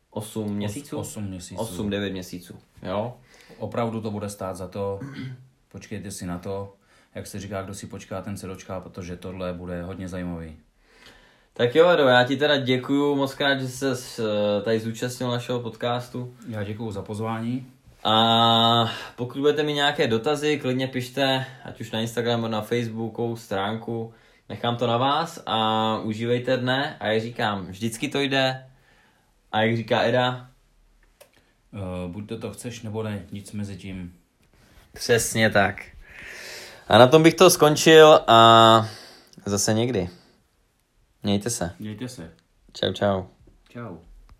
8 0.09 0.55
měsíců? 0.55 0.97
8 0.97 1.23
měsíců. 1.23 1.63
8-9 1.63 2.11
měsíců, 2.11 2.55
jo? 2.83 3.17
Opravdu 3.57 4.01
to 4.01 4.11
bude 4.11 4.29
stát 4.29 4.55
za 4.55 4.67
to. 4.67 4.99
Počkejte 5.71 6.11
si 6.11 6.25
na 6.25 6.39
to. 6.39 6.73
Jak 7.15 7.27
se 7.27 7.39
říká, 7.39 7.61
kdo 7.61 7.73
si 7.73 7.87
počká, 7.87 8.21
ten 8.21 8.37
se 8.37 8.47
dočká, 8.47 8.79
protože 8.79 9.17
tohle 9.17 9.53
bude 9.53 9.83
hodně 9.83 10.07
zajímavý. 10.07 10.57
Tak 11.53 11.75
jo, 11.75 11.89
Edo, 11.89 12.03
já 12.03 12.23
ti 12.23 12.37
teda 12.37 12.57
děkuju 12.57 13.15
moc 13.15 13.33
krát, 13.33 13.61
že 13.61 13.67
jsi 13.67 13.95
se 13.95 14.23
tady 14.63 14.79
zúčastnil 14.79 15.29
našeho 15.29 15.59
podcastu. 15.59 16.33
Já 16.47 16.63
děkuju 16.63 16.91
za 16.91 17.01
pozvání. 17.01 17.67
A 18.03 18.91
pokud 19.15 19.39
budete 19.39 19.63
mít 19.63 19.73
nějaké 19.73 20.07
dotazy, 20.07 20.59
klidně 20.59 20.87
pište, 20.87 21.45
ať 21.63 21.81
už 21.81 21.91
na 21.91 21.99
Instagramu, 21.99 22.47
na 22.47 22.61
Facebooku, 22.61 23.35
stránku. 23.35 24.13
Nechám 24.49 24.77
to 24.77 24.87
na 24.87 24.97
vás 24.97 25.43
a 25.45 25.97
užívejte 25.99 26.57
dne. 26.57 26.97
A 26.99 27.07
jak 27.07 27.21
říkám, 27.21 27.65
vždycky 27.65 28.07
to 28.07 28.19
jde. 28.21 28.65
A 29.51 29.61
jak 29.61 29.77
říká 29.77 30.01
Eda? 30.01 30.49
Uh, 31.73 32.11
buď 32.11 32.29
to 32.29 32.39
to 32.39 32.51
chceš, 32.51 32.81
nebo 32.81 33.03
ne, 33.03 33.25
nic 33.31 33.51
mezi 33.51 33.77
tím. 33.77 34.13
Přesně 34.93 35.49
tak. 35.49 35.85
A 36.87 36.97
na 36.97 37.07
tom 37.07 37.23
bych 37.23 37.33
to 37.33 37.49
skončil 37.49 38.19
a 38.27 38.89
zase 39.45 39.73
někdy. 39.73 40.09
Mějte 41.23 41.49
se. 41.49 41.75
Mějte 41.79 42.07
se. 42.07 42.31
Čau, 42.73 42.93
čau. 42.93 43.23
Čau. 43.69 43.97